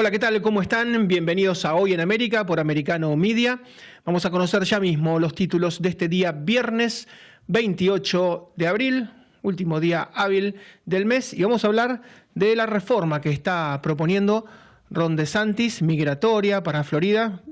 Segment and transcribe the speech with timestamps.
[0.00, 0.40] Hola, ¿qué tal?
[0.40, 1.08] ¿Cómo están?
[1.08, 3.58] Bienvenidos a Hoy en América por Americano Media.
[4.04, 7.08] Vamos a conocer ya mismo los títulos de este día viernes
[7.48, 9.10] 28 de abril,
[9.42, 12.02] último día hábil del mes, y vamos a hablar
[12.36, 14.44] de la reforma que está proponiendo
[14.88, 17.42] Ron DeSantis, migratoria para Florida.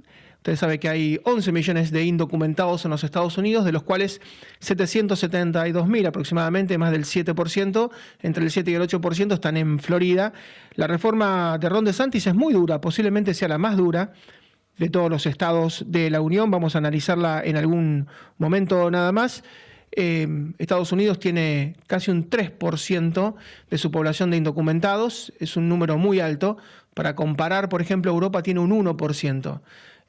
[0.47, 4.21] Ustedes saben que hay 11 millones de indocumentados en los Estados Unidos, de los cuales
[4.61, 7.91] 772 mil aproximadamente, más del 7%,
[8.23, 10.33] entre el 7 y el 8% están en Florida.
[10.75, 14.12] La reforma de Ron DeSantis es muy dura, posiblemente sea la más dura
[14.79, 16.48] de todos los estados de la Unión.
[16.48, 18.06] Vamos a analizarla en algún
[18.39, 19.42] momento nada más.
[19.91, 20.28] Eh,
[20.59, 23.34] Estados Unidos tiene casi un 3%
[23.69, 26.56] de su población de indocumentados, es un número muy alto.
[26.95, 29.61] Para comparar, por ejemplo, Europa tiene un 1%.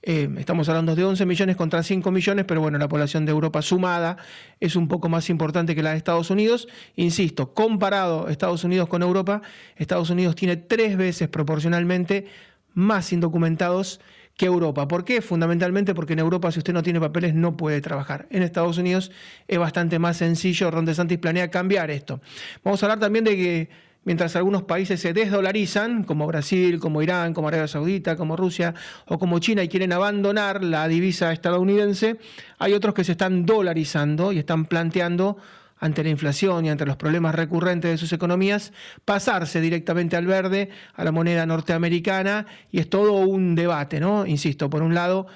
[0.03, 3.61] Eh, estamos hablando de 11 millones contra 5 millones, pero bueno, la población de Europa
[3.61, 4.17] sumada
[4.59, 6.67] es un poco más importante que la de Estados Unidos.
[6.95, 9.41] Insisto, comparado Estados Unidos con Europa,
[9.75, 12.27] Estados Unidos tiene tres veces proporcionalmente
[12.73, 13.99] más indocumentados
[14.38, 14.88] que Europa.
[14.88, 15.21] ¿Por qué?
[15.21, 18.27] Fundamentalmente porque en Europa si usted no tiene papeles no puede trabajar.
[18.29, 19.11] En Estados Unidos
[19.47, 20.69] es bastante más sencillo.
[20.69, 22.22] Ron DeSantis planea cambiar esto.
[22.63, 23.69] Vamos a hablar también de que
[24.08, 28.73] mientras algunos países se desdolarizan, como Brasil, como Irán, como Arabia Saudita, como Rusia
[29.05, 32.17] o como China, y quieren abandonar la divisa estadounidense,
[32.58, 35.35] hay otros que se están dolarizando y están planteando
[35.78, 38.72] ante la inflación y ante los problemas recurrentes de sus economías,
[39.03, 44.25] pasarse directamente al verde, a la moneda norteamericana, y es todo un debate, ¿no?
[44.25, 45.28] Insisto, por un lado,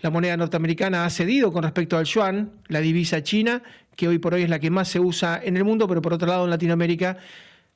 [0.00, 3.62] la moneda norteamericana ha cedido con respecto al yuan, la divisa china,
[3.96, 6.12] que hoy por hoy es la que más se usa en el mundo, pero por
[6.12, 7.16] otro lado en Latinoamérica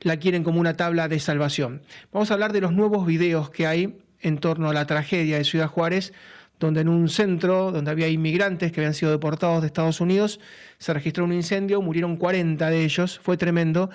[0.01, 1.83] la quieren como una tabla de salvación.
[2.13, 5.45] Vamos a hablar de los nuevos videos que hay en torno a la tragedia de
[5.45, 6.13] Ciudad Juárez,
[6.59, 10.41] donde en un centro donde había inmigrantes que habían sido deportados de Estados Unidos,
[10.79, 13.91] se registró un incendio, murieron 40 de ellos, fue tremendo.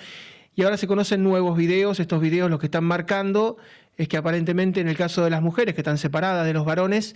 [0.54, 3.56] Y ahora se conocen nuevos videos, estos videos lo que están marcando
[3.96, 7.14] es que aparentemente en el caso de las mujeres que están separadas de los varones,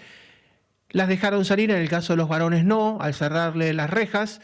[0.91, 4.41] las dejaron salir, en el caso de los varones no, al cerrarle las rejas,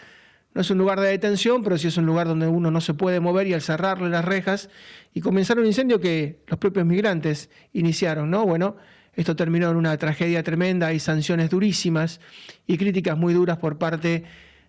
[0.55, 2.95] no es un lugar de detención, pero sí es un lugar donde uno no se
[2.95, 4.71] puede mover y al cerrarle las rejas
[5.13, 8.47] y comenzar un incendio que los propios migrantes iniciaron, ¿no?
[8.47, 8.77] Bueno,
[9.15, 12.21] esto terminó en una tragedia tremenda, hay sanciones durísimas
[12.69, 14.25] y críticas muy duras por parte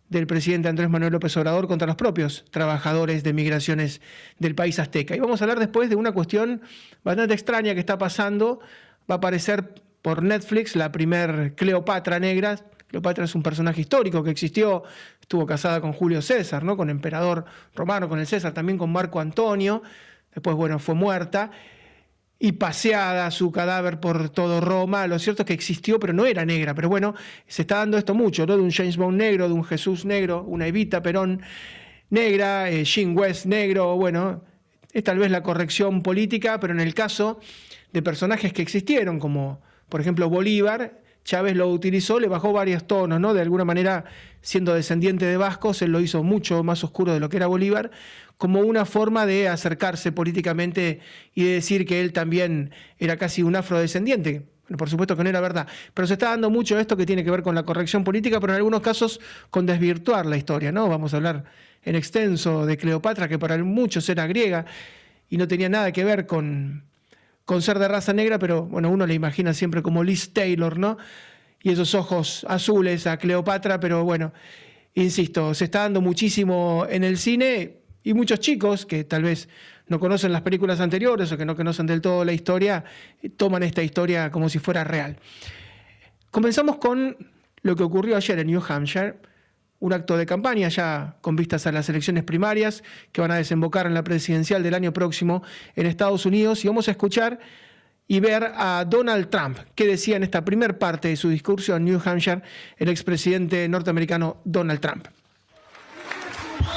[0.09, 4.01] del presidente Andrés Manuel López Obrador contra los propios trabajadores de migraciones
[4.39, 5.15] del país azteca.
[5.15, 6.61] Y vamos a hablar después de una cuestión
[7.03, 8.59] bastante extraña que está pasando.
[9.09, 14.29] Va a aparecer por Netflix la primer Cleopatra negra, Cleopatra es un personaje histórico que
[14.29, 14.83] existió,
[15.25, 16.77] estuvo casada con Julio César, ¿no?
[16.77, 19.81] con emperador romano, con el César, también con Marco Antonio.
[20.31, 21.49] Después, bueno, fue muerta
[22.37, 25.07] y paseada su cadáver por todo Roma.
[25.07, 26.75] Lo cierto es que existió, pero no era negra.
[26.75, 27.15] Pero bueno,
[27.47, 28.45] se está dando esto mucho.
[28.45, 31.41] De un James Bond negro, de un Jesús negro, una Evita Perón
[32.11, 33.97] negra, eh, Jean West negro.
[33.97, 34.43] Bueno,
[34.93, 37.39] es tal vez la corrección política, pero en el caso
[37.91, 39.59] de personajes que existieron, como
[39.89, 43.33] por ejemplo Bolívar, Chávez lo utilizó, le bajó varios tonos, ¿no?
[43.33, 44.05] De alguna manera,
[44.41, 47.89] siendo descendiente de vascos, él lo hizo mucho más oscuro de lo que era Bolívar,
[48.37, 50.99] como una forma de acercarse políticamente
[51.33, 54.45] y de decir que él también era casi un afrodescendiente.
[54.77, 57.31] Por supuesto que no era verdad, pero se está dando mucho esto que tiene que
[57.31, 59.19] ver con la corrección política, pero en algunos casos
[59.49, 60.87] con desvirtuar la historia, ¿no?
[60.87, 61.43] Vamos a hablar
[61.83, 64.65] en extenso de Cleopatra, que para muchos era griega
[65.29, 66.83] y no tenía nada que ver con,
[67.45, 70.97] con ser de raza negra, pero bueno, uno le imagina siempre como Liz Taylor, ¿no?
[71.61, 74.33] Y esos ojos azules a Cleopatra, pero bueno,
[74.94, 79.47] insisto, se está dando muchísimo en el cine y muchos chicos que tal vez
[79.88, 82.84] no conocen las películas anteriores o que no conocen del todo la historia,
[83.38, 85.17] toman esta historia como si fuera real.
[86.31, 87.16] Comenzamos con
[87.61, 89.16] lo que ocurrió ayer en New Hampshire
[89.79, 93.85] un acto de campaña ya con vistas a las elecciones primarias que van a desembocar
[93.85, 95.43] en la presidencial del año próximo
[95.75, 97.39] en Estados Unidos y vamos a escuchar
[98.07, 101.85] y ver a Donald Trump, que decía en esta primera parte de su discurso en
[101.85, 102.41] New Hampshire
[102.77, 105.07] el expresidente norteamericano Donald Trump.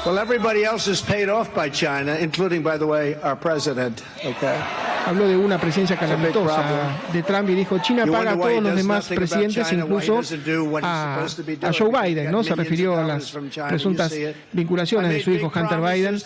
[0.05, 4.03] Well, everybody else is paid off by China, including, by the way, our president.
[4.25, 4.88] Okay.
[5.09, 9.09] Habló de una presencia calamitosa de Trump y dijo China paga a todos los demás
[9.09, 10.21] presidentes, incluso
[10.83, 11.25] a,
[11.63, 12.45] a, Joe Biden, ¿no?
[12.45, 13.37] Se refirió a las
[13.69, 14.15] presuntas
[14.53, 16.19] vinculaciones de su hijo Hunter Biden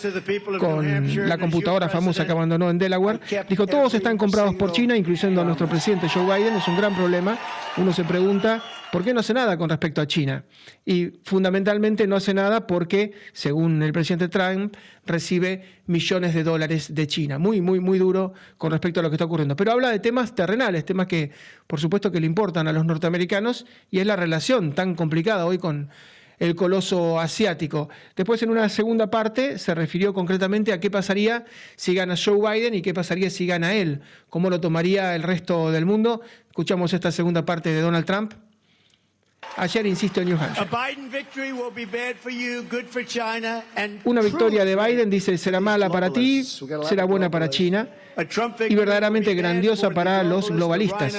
[0.59, 3.21] con la computadora famosa que abandonó en Delaware.
[3.47, 6.55] Dijo todos están comprados por China, incluyendo a nuestro presidente Joe Biden.
[6.55, 7.37] Es un gran problema.
[7.77, 8.61] Uno se pregunta
[8.93, 10.45] ¿Por qué no hace nada con respecto a China?
[10.85, 17.07] Y fundamentalmente no hace nada porque, según el presidente Trump, recibe millones de dólares de
[17.07, 17.39] China.
[17.39, 19.55] Muy, muy, muy duro con respecto a lo que está ocurriendo.
[19.55, 21.31] Pero habla de temas terrenales, temas que,
[21.65, 25.57] por supuesto, que le importan a los norteamericanos y es la relación tan complicada hoy
[25.57, 25.89] con
[26.37, 27.89] el coloso asiático.
[28.15, 31.45] Después, en una segunda parte, se refirió concretamente a qué pasaría
[31.77, 35.71] si gana Joe Biden y qué pasaría si gana él, cómo lo tomaría el resto
[35.71, 36.21] del mundo.
[36.49, 38.33] Escuchamos esta segunda parte de Donald Trump.
[39.57, 40.67] Ayer, insisto, en New Hampshire.
[44.03, 47.87] Una victoria de Biden, dice, será mala para ti, será buena para China
[48.69, 51.13] y verdaderamente grandiosa para los globalistas.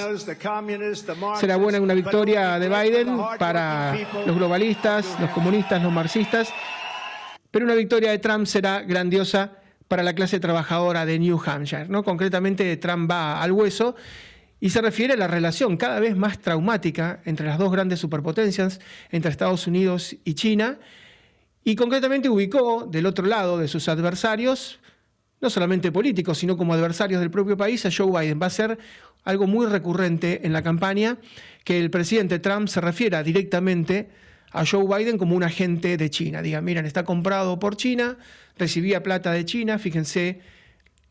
[1.39, 6.53] Será buena una victoria de Biden para los globalistas, los comunistas, los marxistas,
[7.51, 9.51] pero una victoria de Trump será grandiosa
[9.87, 11.85] para la clase trabajadora de New Hampshire.
[11.87, 12.03] ¿no?
[12.03, 13.95] Concretamente, Trump va al hueso
[14.65, 18.79] y se refiere a la relación cada vez más traumática entre las dos grandes superpotencias,
[19.11, 20.79] entre Estados Unidos y China,
[21.63, 24.79] y concretamente ubicó del otro lado de sus adversarios,
[25.39, 28.39] no solamente políticos, sino como adversarios del propio país, a Joe Biden.
[28.41, 28.79] Va a ser
[29.23, 31.19] algo muy recurrente en la campaña
[31.63, 34.09] que el presidente Trump se refiera directamente
[34.51, 36.41] a Joe Biden como un agente de China.
[36.41, 38.17] Diga, miren, está comprado por China,
[38.57, 40.41] recibía plata de China, fíjense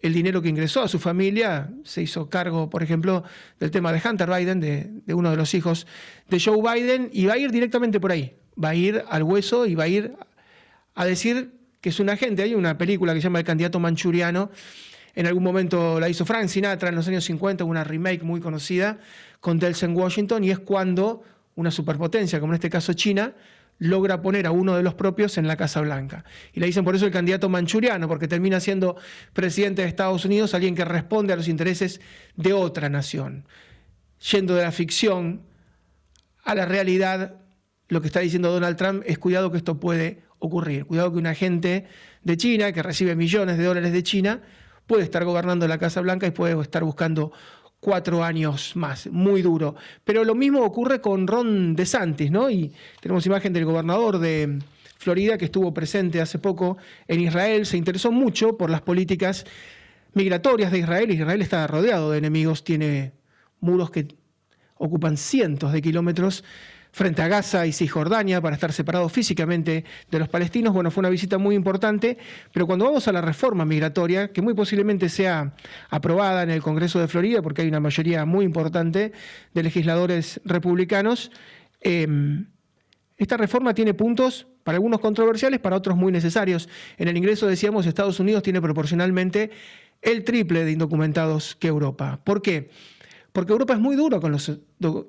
[0.05, 3.25] el dinero que ingresó a su familia, se hizo cargo, por ejemplo,
[3.59, 5.87] del tema de Hunter Biden, de, uno de los hijos
[6.29, 9.65] de Joe Biden, y va a ir directamente por ahí, va a ir al hueso
[9.65, 10.15] y va a ir
[10.95, 12.43] a decir que es un agente.
[12.43, 14.51] Hay una película que se llama El candidato manchuriano,
[15.15, 18.99] en algún momento la hizo Frank Sinatra en los años 50, una remake muy conocida
[19.41, 21.23] con Delsen Washington, y es cuando
[21.55, 23.33] una superpotencia, como en este caso China,
[23.79, 26.25] logra poner a uno de los propios en la Casa Blanca.
[26.53, 28.97] Y le dicen por eso el candidato manchuriano, porque termina siendo
[29.33, 32.01] presidente de Estados Unidos alguien que responde a los intereses
[32.37, 33.47] de otra nación.
[34.31, 35.43] Yendo de la ficción
[36.45, 37.37] a la realidad,
[37.89, 41.27] lo que está diciendo Donald Trump es cuidado que esto puede ocurrir, cuidado que un
[41.27, 41.87] agente
[42.23, 44.43] de China, que recibe millones de dólares de China,
[44.87, 47.33] puede estar gobernando la Casa Blanca y puede estar buscando
[47.85, 49.77] cuatro años más, muy duro.
[50.05, 52.49] Pero lo mismo ocurre con Ron DeSantis, ¿no?
[52.49, 54.59] Y tenemos imagen del gobernador de
[54.97, 59.45] Florida que estuvo presente hace poco en Israel, se interesó mucho por las políticas
[60.15, 61.11] migratorias de Israel.
[61.11, 63.13] Israel está rodeado de enemigos, tiene
[63.61, 64.09] muros que
[64.79, 66.43] ocupan cientos de kilómetros
[66.95, 70.73] frente a Gaza y Cisjordania para estar separados físicamente de los palestinos.
[70.73, 72.19] Bueno, fue una visita muy importante,
[72.53, 75.57] pero cuando vamos a la reforma migratoria, que muy posiblemente sea
[75.91, 79.11] aprobada en el Congreso de Florida, porque hay una mayoría muy importante
[79.53, 81.33] de legisladores republicanos,
[81.81, 82.47] em,
[83.17, 86.69] esta reforma tiene puntos para algunos controversiales, para otros muy necesarios.
[86.97, 89.51] En el ingreso decíamos, Estados Unidos tiene proporcionalmente
[90.01, 92.21] el triple de indocumentados que Europa.
[92.23, 92.71] ¿Por qué?
[93.35, 94.61] Porque Europa es muy duro con los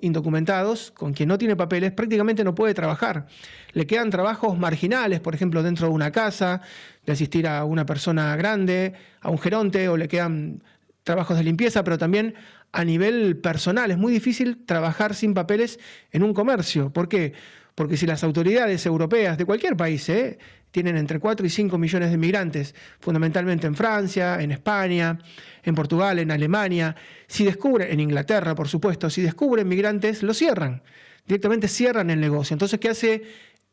[0.02, 3.28] indocumentados, con quien no tiene papeles, prácticamente no puede trabajar.
[3.74, 6.62] Le quedan trabajos marginales, por ejemplo, dentro de una casa,
[7.06, 10.64] de asistir a una persona grande, a un geronte, o le quedan
[11.04, 12.34] trabajos de limpieza, pero también
[12.72, 13.92] a nivel personal.
[13.92, 15.80] Es muy difícil trabajar sin papeles
[16.12, 16.92] en un comercio.
[16.92, 17.34] ¿Por qué?
[17.76, 20.40] Porque si las autoridades europeas de cualquier país ¿eh?
[20.76, 25.18] Tienen entre 4 y 5 millones de migrantes, fundamentalmente en Francia, en España,
[25.64, 26.94] en Portugal, en Alemania,
[27.28, 30.84] si descubren, en Inglaterra, por supuesto, si descubren migrantes, lo cierran.
[31.26, 32.56] Directamente cierran el negocio.
[32.56, 33.24] Entonces, ¿qué hace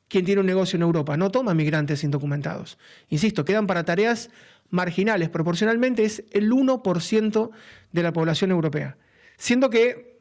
[0.07, 1.17] quien tiene un negocio en Europa?
[1.17, 2.79] No toma migrantes indocumentados.
[3.09, 4.31] Insisto, quedan para tareas
[4.71, 5.29] marginales.
[5.29, 7.51] Proporcionalmente es el 1%
[7.91, 8.97] de la población europea.
[9.39, 10.21] Siendo que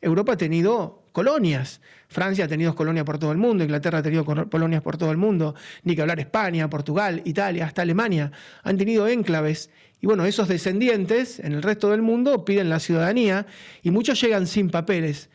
[0.00, 1.80] Europa ha tenido colonias.
[2.08, 5.16] Francia ha tenido colonias por todo el mundo, Inglaterra ha tenido colonias por todo el
[5.16, 8.30] mundo, ni que hablar España, Portugal, Italia, hasta Alemania.
[8.64, 9.70] Han tenido enclaves.
[10.02, 13.46] Y bueno, esos descendientes en el resto del mundo piden la ciudadanía
[13.82, 15.30] y muchos llegan sin papeles.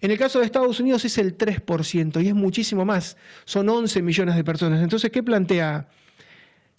[0.00, 3.18] En el caso de Estados Unidos es el 3% y es muchísimo más.
[3.44, 4.82] Son 11 millones de personas.
[4.82, 5.88] Entonces, ¿qué plantea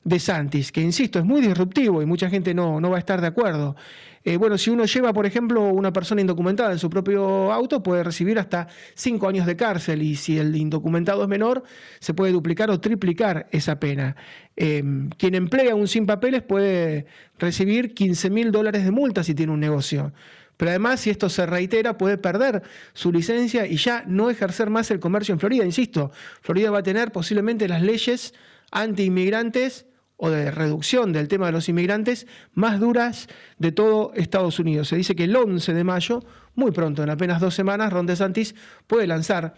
[0.03, 0.71] de Santis?
[0.71, 3.75] Que, insisto, es muy disruptivo y mucha gente no, no va a estar de acuerdo.
[4.23, 8.03] Eh, bueno, si uno lleva, por ejemplo, una persona indocumentada en su propio auto, puede
[8.03, 11.63] recibir hasta cinco años de cárcel y si el indocumentado es menor,
[11.99, 14.15] se puede duplicar o triplicar esa pena.
[14.55, 17.05] Em, quien emplea un sin papeles puede
[17.37, 20.11] recibir 15 mil dólares de multa si tiene un negocio.
[20.57, 24.91] Pero además, si esto se reitera, puede perder su licencia y ya no ejercer más
[24.91, 25.63] el comercio en Florida.
[25.63, 26.11] Insisto,
[26.41, 28.33] Florida va a tener posiblemente las leyes
[28.71, 29.85] anti-inmigrantes
[30.21, 34.89] o de reducción del tema de los inmigrantes más duras de todo Estados Unidos.
[34.89, 36.23] Se dice que el 11 de mayo,
[36.55, 38.53] muy pronto, en apenas dos semanas, Ron DeSantis
[38.85, 39.55] puede lanzar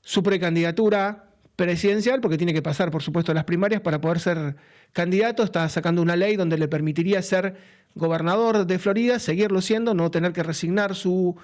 [0.00, 4.54] su precandidatura presidencial, porque tiene que pasar, por supuesto, las primarias para poder ser
[4.92, 5.42] candidato.
[5.42, 7.56] Está sacando una ley donde le permitiría ser
[7.96, 11.36] gobernador de Florida, seguirlo siendo, no tener que resignar su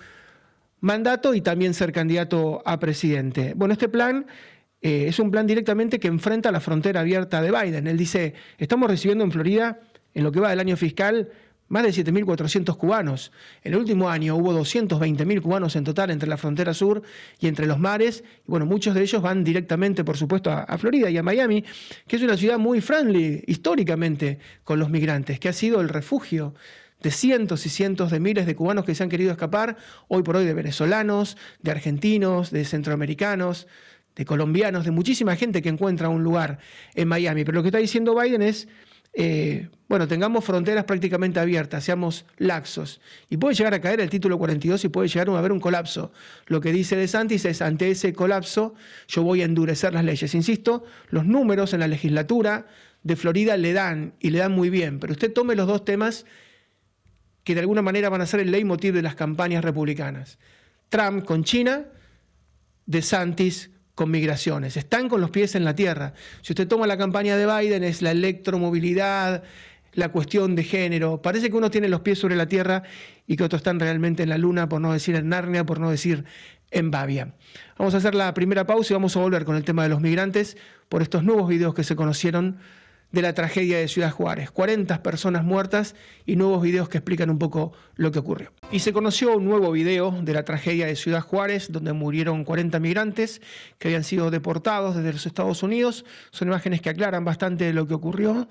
[0.81, 3.55] mandato y también ser candidato a presidente.
[3.57, 4.27] Bueno, este plan
[4.81, 7.87] eh, es un plan directamente que enfrenta la frontera abierta de Biden.
[7.87, 9.81] Él dice, estamos recibiendo en Florida,
[10.15, 11.31] en lo que va del año fiscal,
[11.69, 13.33] más de 7.400 cubanos.
[13.63, 17.03] En el último año hubo 220.000 cubanos en total entre la frontera sur
[17.41, 18.25] y entre los mares.
[18.47, 21.65] Y bueno, muchos de ellos van directamente, por supuesto, a, a, Florida y a Miami,
[22.07, 26.55] que es una ciudad muy friendly históricamente con los migrantes, que ha sido el refugio
[27.03, 29.77] de cientos y cientos de miles de cubanos que se han querido escapar,
[30.09, 33.69] hoy por hoy de venezolanos, de argentinos, de centroamericanos,
[34.19, 36.59] de colombianos, de muchísima gente que encuentra un lugar
[36.95, 37.45] en Miami.
[37.45, 38.69] Pero lo que está diciendo Biden es
[39.15, 43.01] eh, bueno, tengamos fronteras prácticamente abiertas, seamos laxos.
[43.31, 46.13] Y puede llegar a caer el título 42 y puede llegar a haber un colapso.
[46.47, 48.75] Lo que dice De Santis es, ante ese colapso
[49.07, 50.35] yo voy a endurecer las leyes.
[50.35, 52.67] Insisto, los números en la legislatura
[53.03, 56.27] de Florida le dan, y le dan muy bien, pero usted tome los dos temas
[57.45, 60.39] que de alguna manera van a ser el leitmotiv de las campañas republicanas.
[60.91, 61.87] Trump con China,
[62.85, 66.13] De Santis con migraciones, están con los pies en la tierra.
[66.43, 69.43] Si usted toma la campaña de Biden es la electromovilidad,
[69.93, 71.21] la cuestión de género.
[71.21, 72.85] Parece que uno tiene los pies sobre la tierra
[73.27, 75.91] y que otros están realmente en la luna, por no decir en Narnia, por no
[75.91, 76.25] decir
[76.71, 77.35] en Bavia.
[77.77, 80.01] Vamos a hacer la primera pausa y vamos a volver con el tema de los
[80.01, 80.57] migrantes
[80.89, 82.59] por estos nuevos videos que se conocieron
[83.11, 84.51] de la tragedia de Ciudad Juárez.
[84.51, 85.95] 40 personas muertas
[86.27, 88.53] y nuevos videos que explican un poco lo que ocurrió.
[88.71, 92.79] Y se conoció un nuevo video de la tragedia de Ciudad Juárez, donde murieron 40
[92.81, 93.41] migrantes
[93.79, 96.05] que habían sido deportados desde los Estados Unidos.
[96.31, 98.49] Son imágenes que aclaran bastante lo que ocurrió.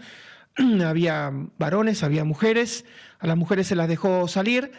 [0.86, 2.86] había varones, había mujeres.
[3.20, 4.72] A las mujeres se las dejó salir.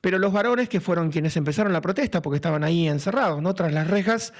[0.00, 3.54] Pero los varones, que fueron quienes empezaron la protesta, porque estaban ahí encerrados, ¿no?
[3.54, 4.32] Tras las rejas,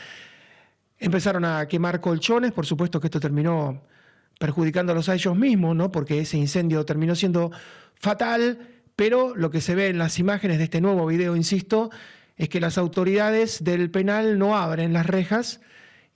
[0.99, 2.51] empezaron a quemar colchones.
[2.51, 3.81] Por supuesto que esto terminó
[4.39, 5.91] perjudicándolos a ellos mismos, ¿no?
[5.93, 7.51] porque ese incendio terminó siendo
[7.95, 8.59] fatal,
[8.97, 11.91] pero lo que se ve en las imágenes de este nuevo video, insisto,
[12.37, 15.61] es que las autoridades del penal no abren las rejas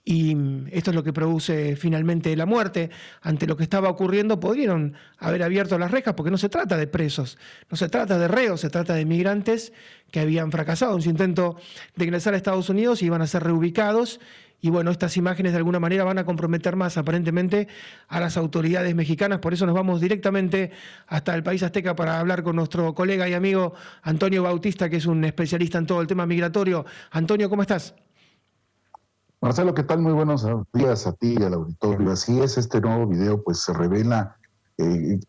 [0.09, 0.37] y
[0.71, 2.89] esto es lo que produce finalmente la muerte.
[3.21, 6.87] Ante lo que estaba ocurriendo, podrían haber abierto las rejas porque no se trata de
[6.87, 7.37] presos,
[7.69, 9.73] no se trata de reos, se trata de migrantes
[10.09, 11.57] que habían fracasado en su intento
[11.97, 14.21] de ingresar a Estados Unidos y iban a ser reubicados
[14.59, 17.67] y bueno, estas imágenes de alguna manera van a comprometer más aparentemente
[18.07, 19.39] a las autoridades mexicanas.
[19.39, 20.71] Por eso nos vamos directamente
[21.05, 25.05] hasta el país azteca para hablar con nuestro colega y amigo Antonio Bautista, que es
[25.05, 26.85] un especialista en todo el tema migratorio.
[27.11, 27.93] Antonio, ¿cómo estás?
[29.41, 30.01] Marcelo, ¿qué tal?
[30.01, 32.11] Muy buenos días a ti y al auditorio.
[32.11, 34.37] Así es, este nuevo video pues se revela
[34.79, 35.19] eh,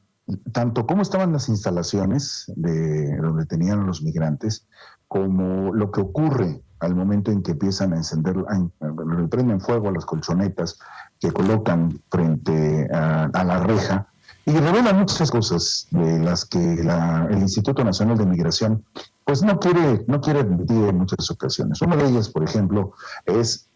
[0.52, 4.66] tanto cómo estaban las instalaciones de donde tenían los migrantes,
[5.06, 9.92] como lo que ocurre al momento en que empiezan a encender, le prenden fuego a
[9.92, 10.78] las colchonetas
[11.20, 14.06] que colocan frente a, la reja
[14.47, 18.85] y revela muchas cosas de las que el Instituto Nacional de Migración
[19.25, 21.82] pues no quiere, no quiere admitir en muchas ocasiones.
[21.82, 22.92] Una de ellas, por ejemplo,
[23.26, 23.68] es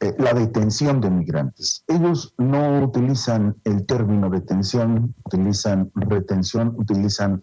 [0.00, 1.84] eh, la detención de migrantes.
[1.86, 7.42] Ellos no utilizan el término detención, utilizan retención, utilizan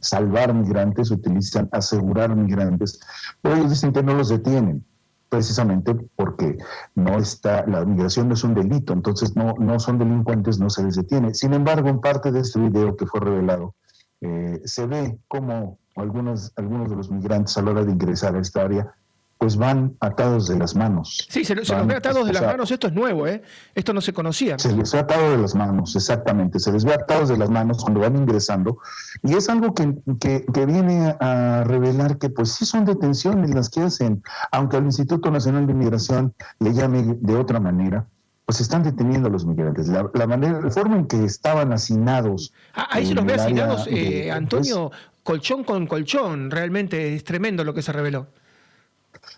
[0.00, 3.00] salvar migrantes, utilizan asegurar migrantes,
[3.40, 4.84] pero ellos dicen que no los detienen,
[5.28, 6.58] precisamente porque
[6.94, 10.84] no está, la migración no es un delito, entonces no, no son delincuentes, no se
[10.84, 11.34] les detiene.
[11.34, 13.74] Sin embargo, en parte de este video que fue revelado,
[14.20, 18.40] eh, se ve como algunos, algunos de los migrantes a la hora de ingresar a
[18.40, 18.94] esta área
[19.42, 21.26] pues van atados de las manos.
[21.28, 23.42] Sí, se, los ve atados de las manos, esto es nuevo, ¿eh?
[23.74, 24.56] Esto no se conocía.
[24.56, 27.82] Se les ve atados de las manos, exactamente, se les ve atados de las manos
[27.82, 28.78] cuando van ingresando,
[29.24, 33.80] y es algo que, que, viene a revelar que pues sí son detenciones las que
[33.80, 34.22] hacen,
[34.52, 38.06] aunque el Instituto Nacional de Migración le llame de otra manera,
[38.44, 39.88] pues están deteniendo a los migrantes.
[39.88, 42.52] La, manera, la forma en que estaban hacinados.
[42.74, 44.92] Ah, ahí se los ve hacinados, eh, Antonio,
[45.24, 48.28] colchón con colchón, realmente es tremendo lo que se reveló.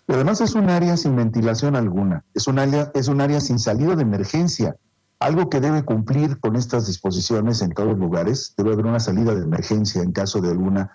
[0.07, 3.95] Además es un área sin ventilación alguna, es un área, es un área sin salida
[3.95, 4.75] de emergencia,
[5.19, 8.53] algo que debe cumplir con estas disposiciones en todos los lugares.
[8.57, 10.91] Debe haber una salida de emergencia en caso de alguna,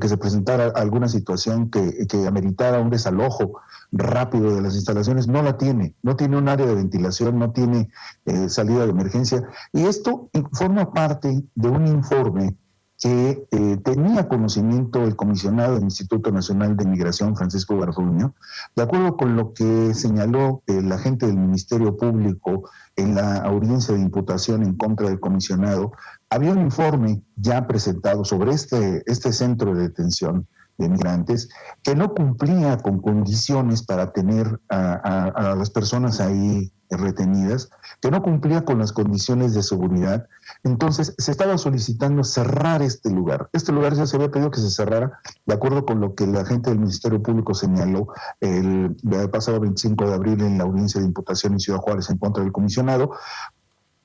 [0.00, 5.26] que, se presentara alguna situación que, que, ameritara un desalojo rápido de las instalaciones.
[5.28, 7.90] No la tiene, no tiene un área de ventilación, no tiene
[8.26, 9.42] eh, salida de emergencia.
[9.72, 12.56] Y esto forma parte de un informe
[12.98, 18.34] que eh, tenía conocimiento el comisionado del Instituto Nacional de Migración, Francisco Garfuño,
[18.74, 24.00] de acuerdo con lo que señaló el agente del Ministerio Público en la audiencia de
[24.00, 25.92] imputación en contra del comisionado,
[26.28, 31.48] había un informe ya presentado sobre este, este centro de detención de migrantes
[31.82, 38.22] que no cumplía con condiciones para tener a, a las personas ahí retenidas, que no
[38.22, 40.26] cumplía con las condiciones de seguridad.
[40.64, 43.48] Entonces se estaba solicitando cerrar este lugar.
[43.52, 46.44] Este lugar ya se había pedido que se cerrara, de acuerdo con lo que la
[46.44, 48.08] gente del Ministerio Público señaló
[48.40, 48.96] el,
[49.30, 52.52] pasado 25 de abril en la audiencia de imputación en Ciudad Juárez en contra del
[52.52, 53.12] comisionado.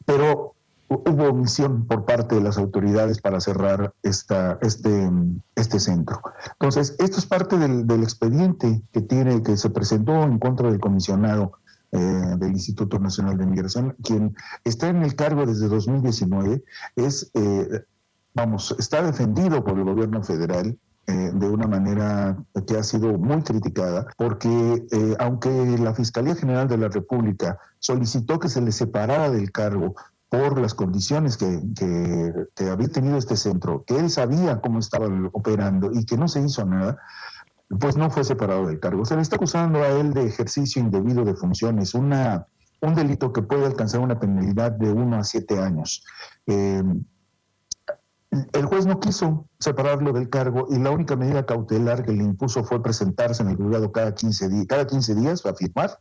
[0.06, 0.54] Pero
[0.90, 5.10] hubo omisión por parte de las autoridades para cerrar esta, este,
[5.56, 6.22] este centro.
[6.60, 10.80] Entonces, esto es parte del, del expediente que tiene, que se presentó en contra del
[10.80, 11.54] comisionado
[11.96, 16.64] eh, del Instituto Nacional de Migración, quien está en el cargo desde 2019,
[16.96, 17.84] es, eh,
[18.34, 22.36] vamos, está defendido por el gobierno federal, eh, de una manera
[22.66, 24.88] que ha sido muy criticada, porque
[25.20, 29.94] aunque la Fiscalía General de la República solicitó que se le separara del cargo
[30.30, 35.92] por las condiciones que, que, había tenido este centro, que él sabía cómo estaba operando
[35.94, 36.98] y que no se hizo nada,
[37.80, 39.06] pues no fue separado del cargo.
[39.06, 42.48] Se le está acusando a él de ejercicio indebido de funciones, una,
[42.82, 46.04] un delito que puede alcanzar una penalidad de uno a siete años.
[46.48, 46.84] Eh,
[48.54, 52.64] el juez no quiso separarlo del cargo y la única medida cautelar que le impuso
[52.64, 56.00] fue presentarse en el juzgado cada 15, días, cada 15 días a firmar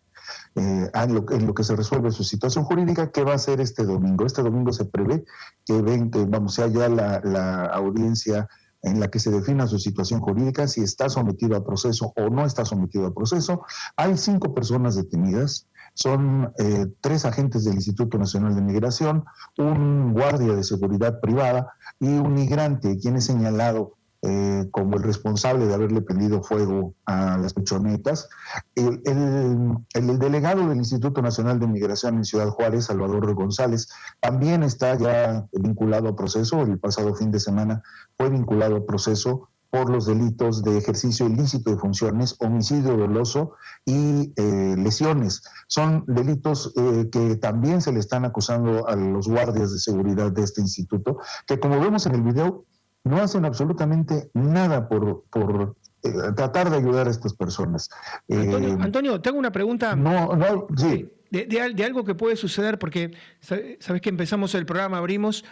[0.54, 4.24] eh, en, lo, que se resuelve su situación jurídica, que va a ser este domingo.
[4.24, 5.24] Este domingo se prevé
[5.66, 8.48] que ven que vamos sea ya la audiencia
[8.82, 12.44] en la que se defina su situación jurídica, si está sometido a proceso o no
[12.44, 13.62] está sometido a proceso.
[13.96, 19.24] Hay cinco personas detenidas, son eh, tres agentes del Instituto Nacional de Migración,
[19.58, 25.66] un guardia de seguridad privada y un migrante, quien es señalado eh, como el responsable
[25.66, 28.28] de haberle prendido fuego a las pechonetas.
[28.76, 33.88] El, el, delegado del Instituto Nacional de Migración en Ciudad Juárez, Salvador González,
[34.20, 36.62] también está ya vinculado a proceso.
[36.62, 37.82] El pasado fin de semana
[38.16, 43.54] fue vinculado a proceso por los delitos de ejercicio ilícito de funciones, homicidio doloso
[43.86, 45.42] y eh, lesiones.
[45.66, 50.42] Son delitos eh, que también se le están acusando a los guardias de seguridad de
[50.42, 52.66] este instituto, que como vemos en el video,
[53.04, 57.90] no hacen absolutamente nada por, por eh, tratar de ayudar a estas personas.
[58.28, 59.96] Antonio, Antonio, te hago una pregunta.
[59.96, 61.08] No, no, sí.
[61.30, 65.44] De, de, algo que puede suceder, porque sabes que empezamos el programa, abrimos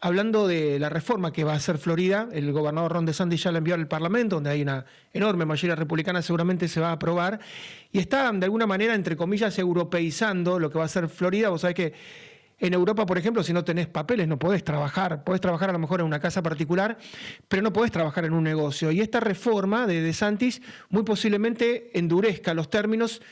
[0.00, 3.58] hablando de la reforma que va a hacer Florida, el gobernador Ron DeSantis ya la
[3.58, 7.40] envió al Parlamento, donde hay una enorme mayoría republicana, seguramente se va a aprobar,
[7.92, 11.48] y está de alguna manera, entre comillas, europeizando lo que va a hacer Florida.
[11.48, 11.94] Vos sabés que
[12.60, 15.22] en Europa, por ejemplo, si no tenés papeles, no podés trabajar.
[15.22, 16.98] Podés trabajar a lo mejor en una casa particular,
[17.46, 18.90] pero no podés trabajar en un negocio.
[18.90, 23.22] Y esta reforma de DeSantis muy posiblemente endurezca los términos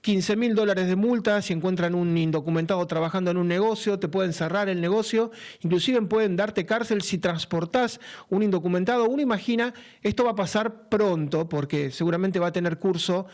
[0.00, 4.32] 15 mil dólares de multa si encuentran un indocumentado trabajando en un negocio, te pueden
[4.32, 5.30] cerrar el negocio,
[5.60, 9.08] inclusive pueden darte cárcel si transportás un indocumentado.
[9.08, 13.26] Uno imagina, esto va a pasar pronto, porque seguramente va a tener curso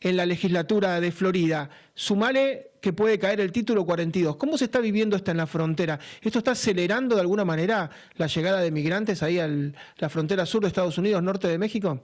[0.00, 1.70] en la legislatura de Florida.
[1.94, 4.36] Sumale que puede caer el título 42.
[4.36, 5.98] ¿Cómo se está viviendo esto en la frontera?
[6.22, 10.62] ¿Esto está acelerando de alguna manera la llegada de migrantes ahí a la frontera sur
[10.62, 12.00] de Estados Unidos, norte de México?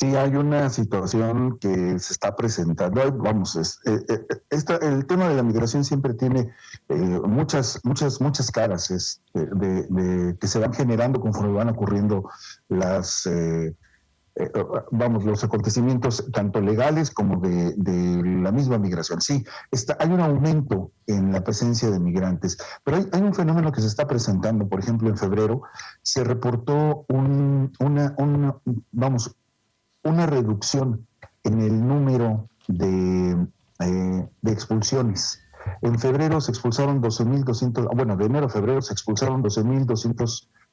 [0.00, 3.12] Sí, hay una situación que se está presentando.
[3.18, 4.26] Vamos, eh, eh,
[4.80, 6.54] el tema de la migración siempre tiene
[6.88, 12.30] eh, muchas, muchas, muchas caras que se van generando conforme van ocurriendo
[12.68, 13.28] las,
[14.90, 17.74] vamos, los acontecimientos tanto legales como de,
[18.42, 19.20] la misma migración.
[19.20, 23.80] Sí, está, hay un aumento en la presencia de migrantes, pero hay, un fenómeno que
[23.80, 24.68] se está presentando.
[24.68, 25.62] Por ejemplo, en febrero
[26.02, 28.14] se reportó un, una,
[28.92, 29.36] vamos,
[30.04, 31.06] una reducción
[31.44, 33.46] en el número de,
[33.80, 35.40] eh, de expulsiones.
[35.82, 39.42] En febrero se expulsaron 12.200, bueno, de enero a febrero se expulsaron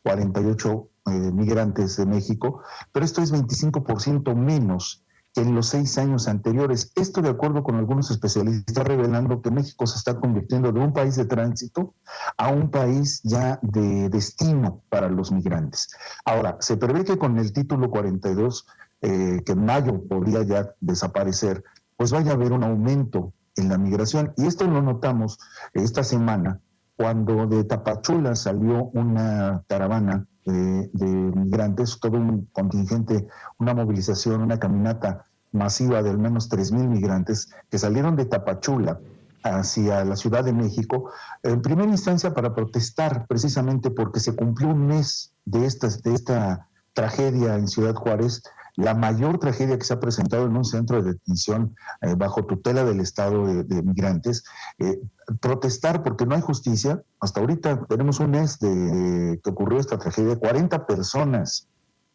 [0.08, 6.28] 12.248 eh, migrantes de México, pero esto es 25% menos que en los seis años
[6.28, 6.92] anteriores.
[6.96, 11.16] Esto, de acuerdo con algunos especialistas, revelando que México se está convirtiendo de un país
[11.16, 11.94] de tránsito
[12.38, 15.90] a un país ya de destino para los migrantes.
[16.26, 18.66] Ahora, se prevé que con el título 42
[19.02, 21.64] eh, que en mayo podría ya desaparecer,
[21.98, 24.34] pues vaya a haber un aumento en la migración.
[24.38, 25.38] Y esto lo notamos
[25.74, 26.60] esta semana
[26.98, 33.28] cuando de Tapachula salió una caravana de, migrantes, todo un contingente,
[33.60, 39.00] una movilización, una caminata masiva de al menos 3.000 migrantes que salieron de Tapachula
[39.44, 41.12] hacia la Ciudad de México,
[41.44, 46.68] en primera instancia para protestar precisamente porque se cumplió un mes de esta, de esta
[46.94, 48.42] tragedia en Ciudad Juárez
[48.78, 52.86] la mayor tragedia que se ha presentado en un centro de detención eh, bajo tutela
[52.86, 54.46] del Estado de, migrantes,
[54.78, 55.02] eh,
[55.42, 57.02] protestar porque no hay justicia.
[57.20, 61.68] Hasta ahorita tenemos un mes de, que ocurrió esta tragedia, 40 personas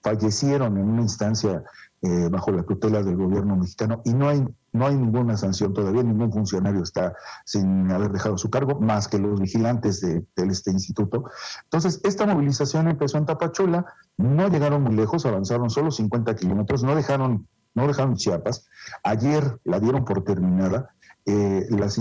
[0.02, 1.64] fallecieron en una instancia
[2.00, 6.02] eh, bajo la tutela del gobierno mexicano y no hay, no hay ninguna sanción todavía,
[6.02, 11.24] ningún funcionario está sin haber dejado su cargo, más que los vigilantes de, este instituto.
[11.64, 13.84] Entonces, esta movilización empezó en Tapachula,
[14.16, 18.66] no llegaron muy lejos, avanzaron solo 50 kilómetros, no dejaron, no dejaron Chiapas.
[19.04, 21.98] Ayer la dieron por terminada eh, las,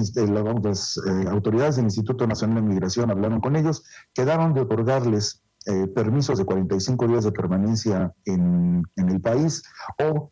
[1.28, 5.44] autoridades del Instituto Nacional de Migración hablaron con ellos, quedaron de otorgarles
[5.94, 9.62] permisos de 45 días de permanencia en, el país
[10.00, 10.32] o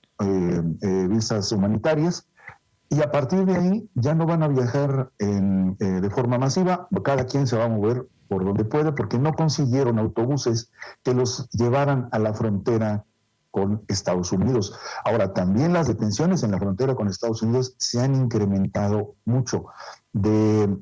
[1.10, 2.28] visas humanitarias
[2.89, 6.88] y a partir de ahí ya no van a viajar en, eh, de forma masiva,
[7.04, 10.72] cada quien se va a mover por donde puede porque no consiguieron autobuses
[11.04, 13.06] que los llevaran a la frontera
[13.52, 14.74] con Estados Unidos.
[15.06, 19.65] Ahora, también las detenciones en la frontera con Estados Unidos se han incrementado mucho.
[20.13, 20.76] De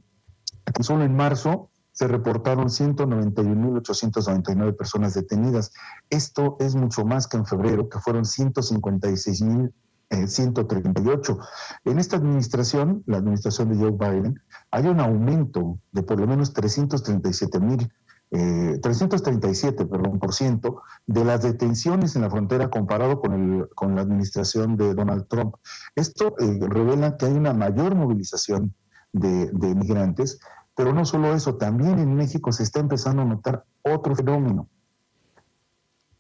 [0.82, 5.74] solo en marzo se reportaron 191.899 personas detenidas.
[6.12, 9.74] Esto es mucho más que en febrero, que fueron 156.000
[10.10, 11.34] 138.
[11.34, 14.40] Eh, en esta administración, la administración de Joe Biden,
[14.72, 17.92] hay un aumento de por lo menos 337 mil,
[18.30, 23.96] 337, eh, perdón, por ciento de las detenciones en la frontera comparado con, el, con
[23.96, 25.56] la administración de Donald Trump.
[25.96, 28.74] Esto eh, revela que hay una mayor movilización
[29.14, 30.40] de, de migrantes,
[30.78, 34.70] pero no solo eso, también en México se está empezando a notar otro fenómno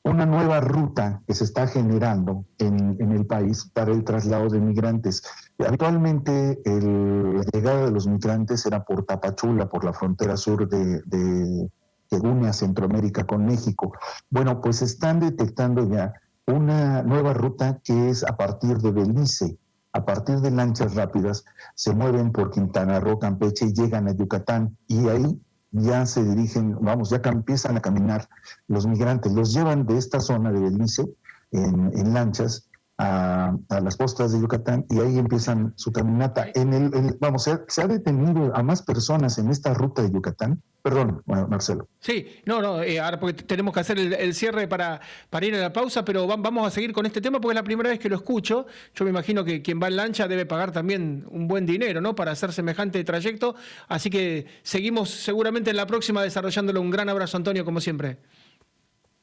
[0.07, 5.23] una nueva ruta que se está generando en, el país para el traslado de migrantes.
[5.59, 11.69] Habitualmente la llegada de los migrantes era por Tapachula, por la frontera sur de, de
[12.09, 13.91] que une a Centroamérica con México.
[14.29, 16.13] Bueno, pues están detectando ya
[16.45, 19.57] una nueva ruta que es a partir de Belice,
[19.97, 24.77] a partir de lanchas rápidas, se mueven por Quintana Roo, Campeche y llegan a Yucatán.
[24.87, 28.29] Y ahí ya se dirigen, vamos, ya empiezan a caminar
[28.67, 31.05] los migrantes, los llevan de esta zona de Belice
[31.51, 36.47] en, lanchas a, las costas de Yucatán y ahí empiezan su caminata.
[36.53, 40.61] En el, vamos, se se ha detenido a más personas en esta ruta de Yucatán
[40.87, 41.89] Perdón, Marcelo.
[41.99, 45.57] Sí, no, no, eh, ahora porque tenemos que hacer el, cierre para, para, ir a
[45.57, 48.07] la pausa, pero vamos a seguir con este tema porque es la primera vez que
[48.07, 48.65] lo escucho.
[48.95, 52.15] Yo me imagino que quien va en lancha debe pagar también un buen dinero, ¿no?
[52.15, 53.53] Para hacer semejante trayecto.
[53.89, 56.79] Así que seguimos seguramente en la próxima desarrollándolo.
[56.79, 58.19] Un gran abrazo, Antonio, como siempre.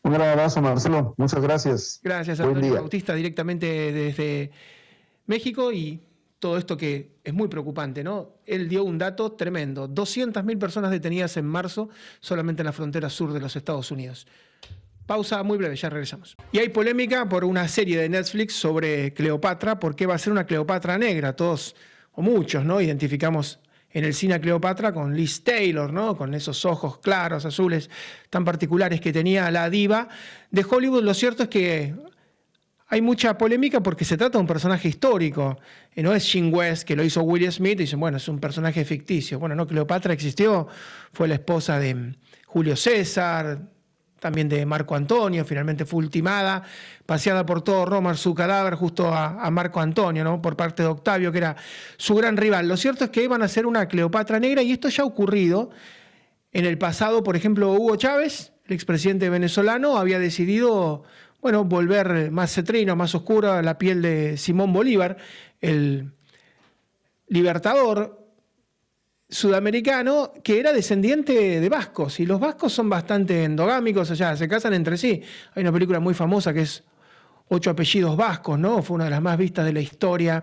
[0.04, 1.14] Un gran abrazo, Marcelo.
[1.16, 2.00] Muchas gracias.
[2.02, 4.50] Gracias, Antonio Bautista, directamente desde
[5.26, 6.00] México y
[6.38, 8.34] todo esto que es muy preocupante, ¿no?
[8.44, 11.88] Él dio un dato tremendo, 200.000 personas detenidas en marzo
[12.20, 14.26] solamente en la frontera sur de los Estados Unidos.
[15.06, 16.36] Pausa muy breve, ya regresamos.
[16.52, 20.44] Y hay polémica por una serie de Netflix sobre Cleopatra, porque va a ser una
[20.44, 21.34] Cleopatra negra.
[21.34, 21.76] Todos,
[22.12, 22.78] o muchos, ¿no?
[22.78, 23.58] Identificamos
[23.94, 26.16] en el cine Cleopatra con Liz Taylor, ¿no?
[26.16, 27.88] Con esos ojos claros, azules,
[28.28, 30.08] tan particulares que tenía la diva
[30.50, 31.04] de Hollywood.
[31.04, 31.94] Lo cierto es que
[32.88, 35.58] hay mucha polémica porque se trata de un personaje histórico.
[35.94, 38.84] No es Shin West, que lo hizo Will Smith, y dicen, bueno, es un personaje
[38.84, 39.38] ficticio.
[39.38, 40.66] Bueno, no, Cleopatra existió,
[41.12, 43.73] fue la esposa de Julio César,
[44.24, 46.62] también de Marco Antonio, finalmente fue ultimada,
[47.04, 50.40] paseada por todo Roma su cadáver justo a, Marco Antonio, ¿no?
[50.40, 51.56] por parte de Octavio, que era
[51.98, 52.66] su gran rival.
[52.66, 55.68] Lo cierto es que iban a ser una Cleopatra negra y esto ya ha ocurrido
[56.52, 61.02] en el pasado, por ejemplo, Hugo Chávez, el expresidente venezolano, había decidido
[61.42, 65.18] bueno, volver más cetrino, más oscura la piel de Simón Bolívar,
[65.60, 66.12] el
[67.28, 68.23] libertador
[69.34, 72.20] sudamericano que era descendiente de vascos.
[72.20, 75.20] Y los vascos son bastante endogámicos, o sea, se casan entre sí.
[75.54, 76.84] Hay una película muy famosa que es
[77.48, 78.82] Ocho apellidos vascos, ¿no?
[78.82, 80.42] Fue una de las más vistas de la historia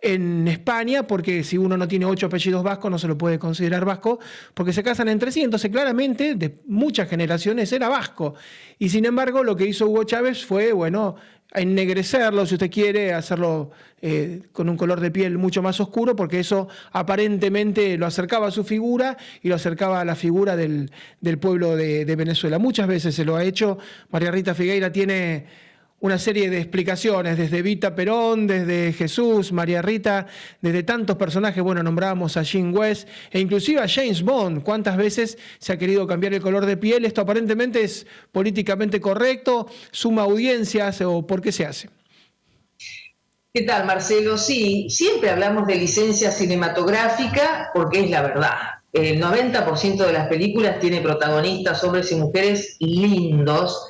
[0.00, 3.84] en España, porque si uno no tiene ocho apellidos vascos no se lo puede considerar
[3.84, 4.18] vasco,
[4.54, 5.42] porque se casan entre sí.
[5.42, 8.36] Entonces, claramente, de muchas generaciones era vasco.
[8.78, 11.16] Y sin embargo, lo que hizo Hugo Chávez fue, bueno,
[11.52, 13.70] ennegrecerlo, si usted quiere, hacerlo
[14.02, 18.50] eh, con un color de piel mucho más oscuro, porque eso aparentemente lo acercaba a
[18.50, 20.90] su figura y lo acercaba a la figura del,
[21.40, 22.58] pueblo de, de Venezuela.
[22.58, 23.78] Muchas veces se lo ha hecho.
[24.10, 25.46] María Rita Figueira tiene
[26.00, 30.26] una serie de explicaciones, desde Vita Perón, desde Jesús, María Rita,
[30.62, 34.62] desde tantos personajes, bueno, nombrábamos a Jean West e inclusive a James Bond.
[34.62, 37.04] ¿Cuántas veces se ha querido cambiar el color de piel?
[37.04, 41.90] Esto aparentemente es políticamente correcto, suma audiencias o por qué se hace.
[43.52, 44.38] ¿Qué tal, Marcelo?
[44.38, 48.56] Sí, siempre hablamos de licencia cinematográfica porque es la verdad.
[48.92, 53.86] El 90% de las películas tiene protagonistas, hombres y mujeres lindos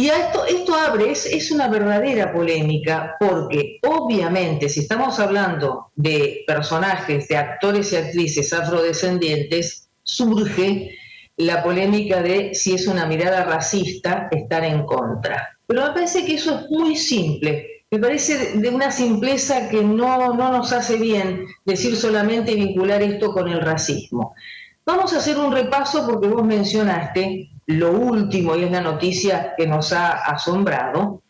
[0.00, 7.28] y esto, esto abre, es, una verdadera polémica, porque obviamente si estamos hablando de personajes,
[7.28, 10.96] de actores y actrices afrodescendientes, surge
[11.36, 15.58] la polémica de si es una mirada racista estar en contra.
[15.66, 17.84] Pero me parece que eso es muy simple.
[17.90, 23.34] Me parece de una simpleza que no, no nos hace bien decir solamente vincular esto
[23.34, 24.32] con el racismo.
[24.86, 29.66] Vamos a hacer un repaso porque vos mencionaste lo último, y es la noticia que
[29.66, 31.22] nos ha asombrado,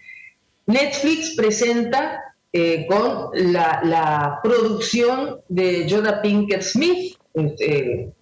[0.67, 2.21] Netflix presenta
[2.53, 8.13] eh, con la, producción de Joda Pinkett Smith, este,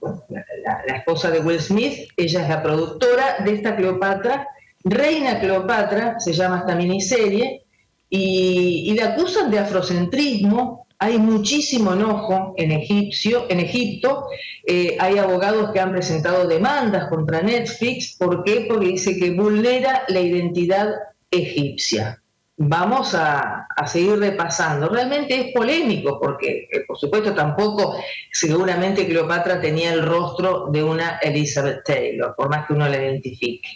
[0.65, 4.47] la, esposa de Will Smith, ella es la productora de esta Cleopatra,
[4.85, 7.63] Reina Cleopatra, se llama esta miniserie,
[8.11, 14.27] y, y la acusan de afrocentrismo, hay muchísimo enojo en, Egipcio, en Egipto.
[14.67, 18.17] Eh, hay abogados que han presentado demandas contra Netflix.
[18.19, 18.67] ¿Por qué?
[18.69, 20.93] Porque dice que vulnera la identidad
[21.31, 22.21] egipcia.
[22.57, 24.89] Vamos a, seguir repasando.
[24.89, 27.97] Realmente es polémico porque, eh, por supuesto, tampoco
[28.33, 33.69] seguramente Cleopatra tenía el rostro de una Elizabeth Taylor, por más que uno la identifique.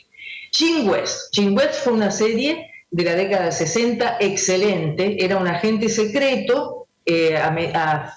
[0.51, 1.33] Jim West.
[1.33, 5.25] Jim West fue una serie de la década de 60 excelente.
[5.25, 7.41] Era un agente secreto eh,